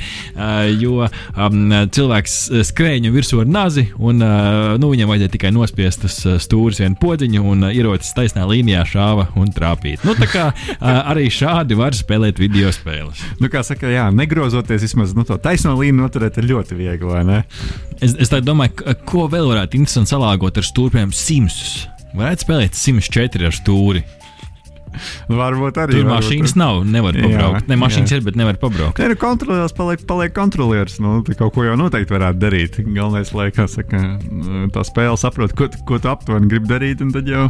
jo 0.79 1.05
um, 1.05 1.73
cilvēks 1.91 2.35
skrēja 2.69 3.11
virsū 3.13 3.41
ar 3.43 3.49
nazi, 3.49 3.89
un 3.99 4.23
uh, 4.23 4.75
nu, 4.79 4.91
viņam 4.93 5.11
vajadzēja 5.11 5.33
tikai 5.33 5.51
nospiest 5.55 6.05
tas 6.05 6.17
stūris 6.43 6.79
vienu 6.83 6.95
podziņu, 7.01 7.43
un 7.51 7.67
ierocis 7.71 8.15
taisnā 8.15 8.45
līnijā 8.47 8.85
šāva 8.87 9.27
un 9.39 9.51
trāpīt. 9.55 10.05
Nu, 10.07 10.15
tā 10.17 10.29
kā 10.31 10.45
arī 10.79 11.27
šādi 11.33 11.77
var 11.79 11.95
spēlēt 11.97 12.39
video 12.41 12.71
spēles. 12.75 13.23
Nu, 13.41 13.49
kā 13.51 13.63
saka, 13.65 13.89
jā, 13.91 14.07
negrozoties 14.15 14.85
vismaz 14.87 15.15
nu, 15.17 15.25
to 15.27 15.37
taisno 15.41 15.75
līniju 15.75 16.05
noturēt, 16.05 16.39
ir 16.39 16.49
ļoti 16.53 16.79
viegli? 16.79 17.41
Es, 18.03 18.15
es 18.19 18.31
domāju, 18.45 18.95
ko 19.07 19.27
vēl 19.31 19.49
varētu 19.51 19.79
interesanti 19.79 20.15
salāgot 20.15 20.61
ar 20.61 20.67
stūriem 20.67 21.13
simsus. 21.15 21.85
Varētu 22.15 22.45
spēlēt 22.45 22.77
104 22.79 23.49
ar 23.49 23.55
stūri. 23.55 24.05
Varbūt 25.29 25.79
arī. 25.83 25.99
Tur 25.99 26.09
mašīnas 26.09 26.53
varbūt. 26.53 26.61
nav, 26.61 26.81
nevar 26.95 27.17
pabraukt. 27.17 27.65
Jā, 27.65 27.69
ne, 27.71 27.79
mašīnas 27.81 28.13
jā. 28.13 28.19
ir, 28.19 28.25
bet 28.27 28.39
nevar 28.39 28.59
pabraukt. 28.61 29.01
Nē, 29.01 29.11
nu, 29.11 29.19
kontrolieris 29.19 29.75
paliek, 29.77 30.05
paliek 30.09 30.35
kontrolieris. 30.35 30.97
Nu, 31.03 31.17
kaut 31.35 31.55
ko 31.55 31.65
jau 31.67 31.75
noteikti 31.79 32.15
varētu 32.15 32.41
darīt. 32.41 32.79
Galvenais, 32.85 33.33
lai 33.35 33.49
saka, 33.55 34.01
tā 34.75 34.85
spēle 34.87 35.19
saprot, 35.19 35.55
ko, 35.57 35.69
ko 35.87 35.99
tu 36.01 36.11
aptuveni 36.11 36.49
gribi 36.51 36.71
darīt, 36.71 37.03
un 37.05 37.13
tad 37.15 37.29
jau 37.29 37.47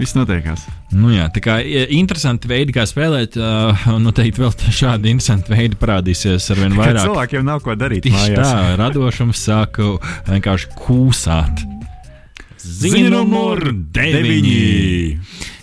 viss 0.00 0.16
notiekās. 0.18 0.66
Nu 0.94 1.12
jā, 1.12 1.28
tā 1.34 1.42
kā 1.44 1.58
interesanti 1.62 2.48
veidi, 2.50 2.74
kā 2.76 2.86
spēlēt, 2.88 3.36
uh, 3.40 3.88
noteikti 4.00 4.44
vēl 4.44 4.54
šādi 4.80 5.12
interesanti 5.12 5.52
veidi 5.52 5.78
parādīsies 5.80 6.48
ar 6.54 6.62
vien 6.62 6.76
vairāk. 6.78 7.02
Cilvēkiem 7.04 7.44
nav 7.48 7.64
ko 7.64 7.76
darīt. 7.78 8.06
Tieši 8.06 8.32
mājās. 8.32 8.40
tā, 8.40 8.76
radošums 8.80 9.42
sāk 9.48 9.82
vienkārši 10.28 10.72
kūsāt. 10.78 11.66
Ziņa 12.58 13.10
numur 13.12 13.62
9. 13.94 15.18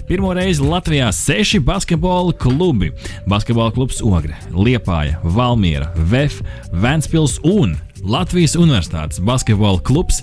Pirmo 0.06 0.34
reizi 0.38 0.62
Latvijā 0.62 1.08
seši 1.12 1.58
basketbola 1.66 2.34
klubi- 2.38 2.92
Basketbola 3.32 3.72
klubs 3.74 4.04
Ogre, 4.06 4.36
Liepāja, 4.54 5.18
Valmiera, 5.24 5.90
VF, 5.98 6.44
Ventspils 6.72 7.40
un 7.44 7.74
Latvijas 8.06 8.54
Universitātes 8.56 9.20
basketbola 9.26 9.80
klubs 9.86 10.22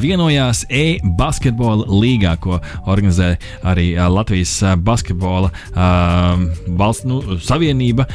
vienojās 0.00 0.62
e-basketbola 0.72 1.84
līgā, 1.92 2.34
ko 2.40 2.56
organizē 2.88 3.34
arī 3.68 3.90
Latvijas 4.08 4.54
basketbola 4.84 5.50
valsts 6.78 7.04
nu, 7.08 7.20
savienība 7.44 8.06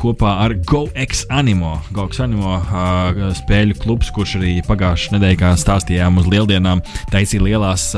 kopā 0.00 0.32
ar 0.44 0.56
GoEx 0.66 1.26
Animo. 1.30 1.76
GoEx 1.94 2.20
Animo 2.24 2.58
spēļu 3.38 3.78
klubs, 3.84 4.10
kurš 4.14 4.36
arī 4.40 4.56
pagājušajā 4.66 5.16
nedēļā, 5.16 5.38
kā 5.40 5.52
stāstījām 5.60 6.18
uz 6.22 6.26
lieldienām, 6.32 6.82
taisīja 7.14 7.46
lielās 7.46 7.88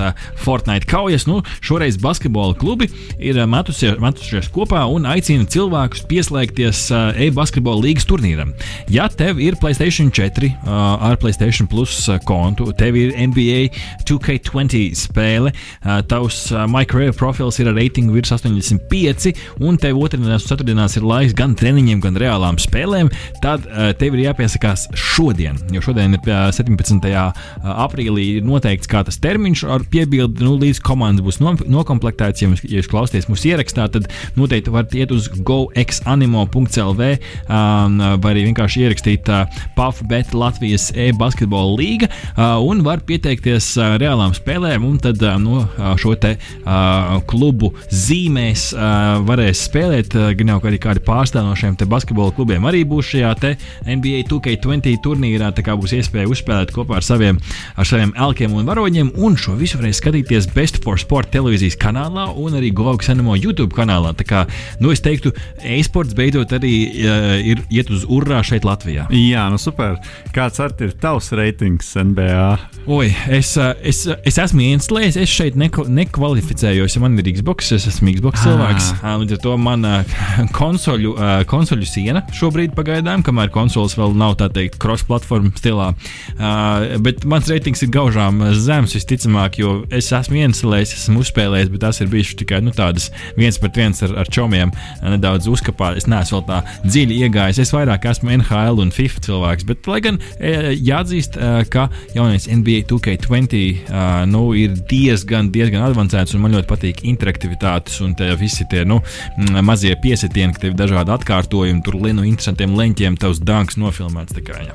Fortnite 0.45 0.89
kaujas. 0.91 1.25
Nu, 1.31 1.41
šoreiz 1.65 1.97
basketbola 2.03 2.57
klubi 2.59 2.91
ir 3.17 3.41
metusies, 3.49 3.97
metušies 4.03 4.53
kopā 4.53 4.85
un 4.93 5.09
aicina 5.09 5.49
cilvēkus 5.49 6.05
pieslēgties 6.11 6.85
e-basketbola 7.29 7.89
līgas 7.89 8.09
turnīram. 8.09 8.53
Ja 8.93 9.09
tev 9.09 9.41
ir 9.43 9.57
PlayStation 9.61 10.13
4 10.19 10.51
uh, 10.51 11.09
ar 11.09 11.17
PlayStation 11.21 11.69
Plus 11.71 12.09
kontu. 12.27 12.73
Tev 12.79 12.97
ir 12.99 13.15
NBA 13.15 13.69
2K20 14.09 14.97
spēle, 14.99 15.53
uh, 15.53 16.01
tavs 16.11 16.49
uh, 16.53 16.65
microwave 16.71 17.15
profils 17.19 17.61
ir 17.63 17.71
ar 17.71 17.77
reitingu 17.79 18.17
virs 18.17 18.33
85, 18.35 19.31
un 19.63 19.79
tev 19.81 20.01
otrdienās 20.03 20.47
un 20.47 20.53
ceturtdienās 20.53 20.99
ir 20.99 21.07
laiks 21.07 21.37
gan 21.39 21.55
treniņiem, 21.59 22.03
gan 22.03 22.19
reālām 22.19 22.59
spēlēm. 22.63 23.13
Tad 23.45 23.69
uh, 23.69 23.93
tev 23.99 24.17
ir 24.17 24.27
jāpiesakās 24.27 24.89
šodien, 24.99 25.61
jo 25.75 25.85
šodien 25.85 26.19
ir 26.19 26.33
uh, 26.33 26.49
17. 26.55 27.09
aprīlī 27.87 28.27
noteikts 28.45 28.91
kā 28.91 29.05
tas 29.07 29.21
termiņš 29.23 29.65
ar 29.71 29.87
piebildi, 29.93 30.43
nu, 30.47 30.57
līdz 30.59 30.83
komandas 30.85 31.27
būs 31.27 31.41
no, 31.45 31.55
nokomplektēts. 31.79 32.43
Ja, 32.43 32.51
ja 32.65 32.81
jūs 32.81 32.91
klausāties 32.91 33.31
mūsu 33.31 33.53
ierakstā, 33.53 33.87
tad 33.95 34.11
noteikti 34.39 34.75
varat 34.75 34.99
iet 34.99 35.15
uz 35.15 35.31
goexanimo.lv 35.31 37.09
um, 37.47 38.03
vai 38.23 38.35
arī 38.35 38.49
vienkārši 38.49 38.87
ierakstīt 38.87 39.31
uh, 39.33 39.63
PAF 39.79 40.03
FBET 40.09 40.33
Latvijas 40.33 40.89
e-basketbola 40.97 41.75
līga 41.77 42.09
un 42.65 42.81
var 42.87 43.03
pieteikties 43.05 43.75
reālām 44.01 44.33
spēlēm. 44.37 44.87
Un 44.89 44.97
tad 45.03 45.21
no 45.43 45.67
šo 46.01 46.15
te 46.21 46.35
klubu 47.29 47.75
zīmēs 47.93 48.71
varēs 49.29 49.67
spēlēt. 49.69 50.17
Gan 50.39 50.53
jau 50.55 50.59
arī 50.71 50.81
kādi 50.81 51.03
pārstāvji 51.05 51.49
no 51.51 51.57
šiem 51.59 51.77
basketbola 51.89 52.33
klubiem 52.37 52.65
arī 52.69 52.85
būs 52.89 53.13
šajā 53.13 53.35
NBA 53.85 54.25
2K20 54.31 55.03
turnīrā. 55.05 55.53
Tā 55.53 55.65
kā 55.67 55.77
būs 55.77 55.93
iespēja 55.99 56.31
uzspēlēt 56.33 56.73
kopā 56.73 56.99
ar 56.99 57.05
saviem, 57.05 57.41
ar 57.77 57.89
saviem 57.89 58.15
elkiem 58.17 58.57
un 58.57 58.69
varoņiem. 58.69 59.13
Un 59.21 59.37
šo 59.37 59.59
visu 59.61 59.81
varēs 59.81 60.01
skatīties 60.01 60.49
Best 60.57 60.81
for 60.85 61.01
Sport 61.01 61.33
televīzijas 61.35 61.77
kanālā 61.81 62.31
un 62.33 62.57
arī 62.59 62.73
Govakas 62.73 63.13
Animo 63.13 63.37
YouTube 63.37 63.77
kanālā. 63.77 64.15
Tā 64.17 64.25
kā, 64.29 64.45
nu, 64.81 64.93
es 64.95 65.05
teiktu, 65.05 65.35
e-sports 65.77 66.17
beidzot 66.17 66.57
arī 66.57 66.75
uh, 66.89 67.37
ir 67.53 67.65
iet 67.69 67.93
uz 67.93 68.09
urā 68.09 68.41
šeit 68.47 68.65
Latvijā. 68.69 69.09
Jā, 69.15 69.49
nu 69.53 69.61
super. 69.61 69.88
Kāds 70.35 70.61
ir 70.85 70.93
tavs 71.01 71.31
reitings 71.37 71.91
NBA? 71.97 72.49
Oi, 72.89 73.09
es, 73.33 73.51
es, 73.59 74.05
es 74.27 74.39
esmu 74.41 74.63
instalējis, 74.65 75.19
es 75.21 75.33
šeit 75.33 75.59
neko, 75.61 75.85
nekvalificējos, 75.93 76.97
ja 76.97 77.03
man 77.03 77.19
ir 77.21 77.31
Xbox, 77.37 77.73
es 77.77 77.89
esmu 77.91 78.15
Xbox 78.17 78.45
cilvēks. 78.47 78.91
Ah. 79.03 79.17
Līdz 79.21 79.37
ar 79.37 79.43
to 79.45 79.55
man 79.61 79.85
konsoļu, 80.61 81.15
konsoļu 81.51 81.89
siena 81.89 82.23
šobrīd 82.37 82.75
pagaidām, 82.77 83.25
kamēr 83.27 83.53
konsoles 83.55 83.97
vēl 83.99 84.17
nav 84.19 84.39
tā 84.41 84.49
teikt 84.55 84.79
cross-platform 84.83 85.53
stilā. 85.59 85.91
Bet 87.05 87.27
mans 87.29 87.51
reitings 87.53 87.85
ir 87.85 87.93
gaužām 87.95 88.41
zems 88.57 88.97
visticamāk, 88.97 89.61
jo 89.61 89.75
es 89.95 90.11
esmu 90.15 90.41
instalējis, 90.47 90.97
esmu 91.03 91.23
uzspēlējis, 91.25 91.73
bet 91.75 91.85
tas 91.85 92.01
ir 92.03 92.11
bijis 92.13 92.35
tikai 92.39 92.63
nu, 92.65 92.73
tādas 92.75 93.11
viens 93.39 93.59
pret 93.61 93.79
viens 93.79 94.03
ar, 94.07 94.15
ar 94.25 94.33
čomiem, 94.33 94.73
nedaudz 95.05 95.49
uzkapā. 95.51 95.93
Es 95.99 96.09
neesmu 96.11 96.39
vēl 96.39 96.47
tā 96.49 96.63
dziļi 96.87 97.21
iegājis. 97.27 97.61
Es 97.63 97.73
vairāk 97.75 98.09
esmu 98.11 98.33
NHL 98.39 98.83
un 98.83 98.93
FIFA 98.95 99.23
cilvēks, 99.27 99.67
bet, 99.69 99.78
lai 99.87 100.01
gan 100.05 100.19
jāatzīst, 100.39 101.39
ka 101.71 101.89
jaunais 102.17 102.49
NBA 102.51 102.69
NBA 102.69 102.85
2K20 102.87 103.91
uh, 103.91 104.27
nu, 104.27 104.53
ir 104.55 104.75
diezgan, 104.89 105.51
diezgan 105.53 105.87
avansēts, 105.89 106.35
un 106.37 106.45
man 106.45 106.55
ļoti 106.57 106.69
patīk 106.69 107.05
interaktivitātes 107.09 108.01
un 108.05 108.15
tie 108.19 108.35
visi 108.39 108.67
tie 108.71 108.85
nu, 108.89 109.01
mazie 109.65 109.95
piesitieni, 110.03 110.55
ka 110.55 110.65
tev 110.65 110.75
ir 110.75 110.79
dažādi 110.79 111.15
atkārtojumi, 111.17 111.83
tur 111.87 111.99
linu 112.03 112.27
interesantiem 112.29 112.77
leņķiem, 112.79 113.19
tavs 113.21 113.41
danks 113.41 113.79
nofilmēts. 113.81 114.37
Kā, 114.45 114.61
jā. 114.63 114.75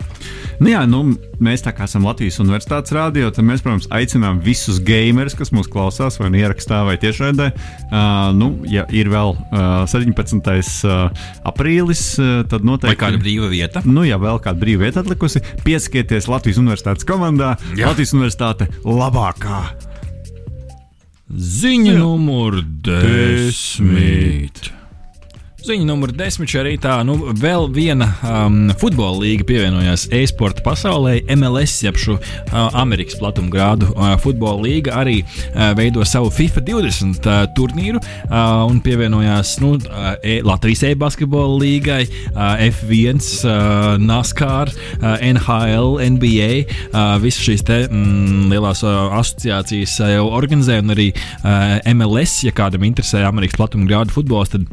Nu, 0.59 0.69
jā, 0.69 0.83
nu, 0.89 1.01
mēs 1.43 1.63
tā 1.65 1.73
kā 1.75 1.87
esam 1.87 2.05
Latvijas 2.07 2.39
Universitātes 2.43 2.93
rādio, 2.95 3.29
tad 3.33 3.45
mēs, 3.47 3.63
protams, 3.63 3.87
aicinām 3.93 4.41
visus 4.43 4.79
gamerus, 4.83 5.35
kas 5.37 5.53
mūs 5.55 5.69
klausās, 5.71 6.19
vai 6.21 6.29
nu 6.33 6.41
ierakstā, 6.41 6.83
vai 6.87 6.97
tiešraidē. 7.01 7.49
Uh, 7.87 8.29
nu, 8.37 8.51
ja 8.69 8.85
ir 8.93 9.09
vēl 9.13 9.33
uh, 9.37 9.85
17. 9.89 10.51
Uh, 10.87 11.25
aprīlis, 11.49 12.03
uh, 12.21 12.43
tad 12.49 12.65
noteikti. 12.67 12.93
Vai 12.93 13.01
kāda 13.01 13.21
brīva 13.21 13.49
vieta? 13.51 13.83
Nu, 13.87 14.05
ja 14.07 14.19
vēl 14.21 14.41
kāda 14.43 14.61
brīva 14.61 14.85
vieta 14.85 14.92
atlikusi, 14.99 15.41
pieskieties 15.63 16.29
Latvijas 16.31 16.61
Universitātes 16.61 17.07
komandā. 17.07 17.55
Jā. 17.77 17.91
Latvijas 17.91 18.13
Universitāte 18.17 18.69
labākā. 18.85 19.63
Ziņa 21.33 21.97
numur 21.97 22.59
desmit. 22.85 24.69
Ziņa 25.63 25.85
numur 25.87 26.11
desmit 26.11 26.51
šajā 26.51 26.61
rītā. 26.67 26.93
Nu, 27.07 27.13
vēl 27.39 27.69
viena 27.71 28.09
um, 28.27 28.55
futbola 28.81 29.21
līga 29.21 29.45
pievienojās 29.47 30.09
e-sporta 30.11 30.59
pasaulē. 30.65 31.21
MLS, 31.37 31.77
jeb 31.85 31.95
šo 31.95 32.17
uh, 32.17 32.57
Amerikas 32.81 33.15
platumgrādu 33.21 33.87
uh, 33.93 34.09
futbola 34.19 34.59
līga, 34.65 34.97
arī 34.99 35.21
uh, 35.23 35.69
veido 35.79 36.03
savu 36.03 36.33
FIFA 36.35 36.65
20 36.67 37.29
uh, 37.31 37.39
turnīru 37.55 38.01
uh, 38.01 38.65
un 38.67 38.83
pievienojās 38.83 39.53
nu, 39.63 39.77
uh, 39.79 40.11
e 40.19 40.41
Latvijas 40.43 40.83
e-basketbola 40.89 41.55
līgai, 41.63 42.01
uh, 42.33 42.59
F1, 42.67 43.23
uh, 43.23 43.95
NASCAR, 44.03 44.75
uh, 44.99 45.15
NHL, 45.31 45.95
NBA. 46.17 46.51
Uh, 46.91 47.15
visas 47.23 47.39
šīs 47.47 47.63
te, 47.63 47.85
mm, 47.87 48.51
lielās 48.51 48.83
uh, 48.83 49.15
asociācijas 49.21 49.95
uh, 50.03 50.11
jau 50.17 50.27
organizē, 50.27 50.83
un 50.83 50.91
arī 50.91 51.13
uh, 51.15 51.79
MLS, 51.95 52.41
ja 52.49 52.51
kādam 52.51 52.83
interesē 52.91 53.23
Amerikas 53.31 53.63
platumgrādu 53.63 54.19
futbols, 54.19 54.57
tad 54.57 54.67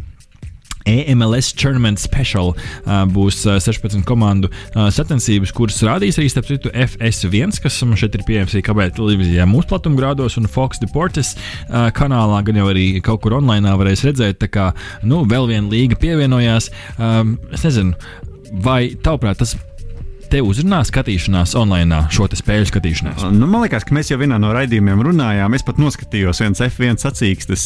EMLS 0.88 1.52
Tournament 1.60 2.00
Special 2.00 2.52
uh, 2.54 3.04
būs 3.10 3.42
uh, 3.48 3.58
16 3.62 4.04
komandu 4.08 4.50
uh, 4.50 4.88
sacensības, 4.92 5.52
kuras 5.56 5.80
rādīs 5.86 6.20
arī 6.20 6.30
starp 6.32 6.48
citu 6.48 6.72
FS1, 6.72 7.58
kas 7.62 7.80
šeit 8.00 8.16
ir 8.16 8.24
pieejams 8.28 8.54
arī 8.56 8.64
kabēta 8.66 8.98
televīzijā 9.00 9.46
mūsu 9.50 9.70
platumgrādos 9.72 10.38
un 10.40 10.48
Fox 10.50 10.80
Deportes 10.82 11.34
uh, 11.36 11.88
kanālā, 11.96 12.42
gan 12.46 12.60
jau 12.60 12.68
arī 12.72 12.86
kaut 13.04 13.22
kur 13.24 13.36
online 13.38 13.76
varēs 13.80 14.04
redzēt. 14.08 14.40
Tā 14.40 14.50
kā 14.52 14.70
nu, 15.04 15.24
vēl 15.28 15.50
viena 15.50 15.68
līga 15.72 15.98
pievienojās. 16.00 16.70
Um, 16.98 17.36
es 17.54 17.64
nezinu, 17.66 17.96
vai 18.64 18.94
tavuprāt 19.02 19.42
tas 19.42 19.56
te 20.30 20.40
uzrunā 20.44 20.80
skatīšanās 20.86 21.54
online, 21.58 22.04
šo 22.14 22.28
spēļu 22.38 22.68
skatīšanās? 22.70 23.24
Nu, 23.34 23.48
man 23.50 23.64
liekas, 23.64 23.84
ka 23.86 23.94
mēs 23.96 24.12
jau 24.12 24.18
vienā 24.20 24.38
no 24.40 24.52
raidījumiem 24.54 25.02
runājām. 25.04 25.56
Es 25.56 25.64
pat 25.66 25.80
noskatījos 25.82 26.42
viens 26.44 26.62
F1 26.62 27.00
sacīkstes 27.02 27.64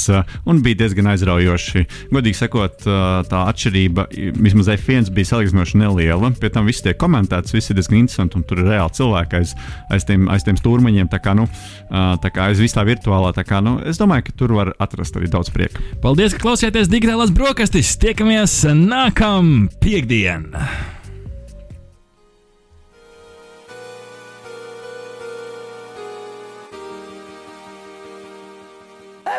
un 0.48 0.62
bija 0.64 0.81
diezgan 0.85 1.11
aizraujoši. 1.12 1.85
Godīgi 2.14 2.38
sakot, 2.38 2.87
tā 3.29 3.42
atšķirība 3.53 4.07
vismaz 4.38 4.70
F1 4.77 5.12
bija 5.14 5.33
salīdzinoši 5.35 5.83
neliela. 5.83 6.33
Pie 6.40 6.53
tam 6.55 6.70
viss 6.70 6.85
tiek 6.85 6.98
komentēts, 7.00 7.55
viss 7.55 7.72
ir 7.72 7.79
diezgan 7.79 8.00
interesanti 8.00 8.40
un 8.40 8.46
tur 8.48 8.62
ir 8.62 8.70
reāli 8.72 8.96
cilvēki 8.96 9.40
aiz, 9.40 9.55
aiz, 9.92 10.09
tiem, 10.09 10.27
aiz 10.33 10.46
tiem 10.46 10.59
stūrmaņiem. 10.61 11.12
Tā 11.12 11.20
kā, 11.24 11.37
nu, 11.37 11.48
tā 11.90 12.33
kā 12.33 12.48
aiz 12.48 12.62
visā 12.62 12.87
virtuālā, 12.87 13.35
tā 13.37 13.44
kā, 13.46 13.61
nu, 13.64 13.77
es 13.85 14.00
domāju, 14.00 14.31
ka 14.31 14.38
tur 14.40 14.57
var 14.57 14.74
atrast 14.81 15.20
arī 15.20 15.31
daudz 15.33 15.53
prieka. 15.55 15.85
Paldies, 16.05 16.37
ka 16.37 16.46
klausījāties 16.48 16.92
digitālās 16.92 17.35
brokastis! 17.35 17.96
Tiekamies 18.00 18.62
nākamā 18.72 19.68
piekdienā! 19.85 20.93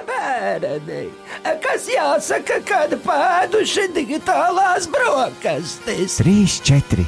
Bērni, 0.08 1.04
kas 1.64 1.88
jāsaka, 1.92 2.60
kad 2.68 2.96
pēduši 3.06 3.88
digitālās 3.96 4.90
brokastis. 4.92 6.20
Trīs, 6.22 6.60
četri. 6.66 7.06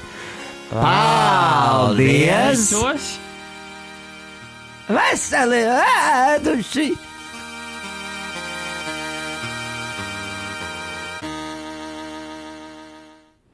Paldies! 0.72 2.70
Veseli 4.88 5.64
ēduši! 5.68 7.07